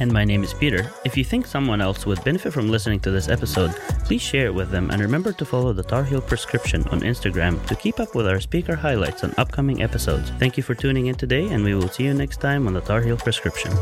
And 0.00 0.10
my 0.10 0.24
name 0.24 0.42
is 0.42 0.54
Peter. 0.54 0.90
If 1.04 1.14
you 1.14 1.24
think 1.24 1.46
someone 1.46 1.82
else 1.82 2.06
would 2.06 2.24
benefit 2.24 2.54
from 2.54 2.70
listening 2.70 3.00
to 3.00 3.10
this 3.10 3.28
episode, 3.28 3.72
please 4.06 4.22
share 4.22 4.46
it 4.46 4.54
with 4.54 4.70
them 4.70 4.90
and 4.90 5.02
remember 5.02 5.30
to 5.34 5.44
follow 5.44 5.74
the 5.74 5.82
Tar 5.82 6.04
Heel 6.04 6.22
Prescription 6.22 6.88
on 6.88 7.00
Instagram 7.00 7.64
to 7.66 7.76
keep 7.76 8.00
up 8.00 8.14
with 8.14 8.26
our 8.26 8.40
speaker 8.40 8.74
highlights 8.74 9.24
on 9.24 9.34
upcoming 9.36 9.82
episodes. 9.82 10.30
Thank 10.38 10.56
you 10.56 10.62
for 10.62 10.74
tuning 10.74 11.06
in 11.06 11.16
today, 11.16 11.48
and 11.48 11.62
we 11.62 11.74
will 11.80 11.88
see 11.88 12.04
you 12.04 12.14
next 12.14 12.40
time 12.40 12.66
on 12.66 12.74
the 12.74 12.80
Tar 12.80 13.00
Heel 13.00 13.16
Prescription. 13.16 13.72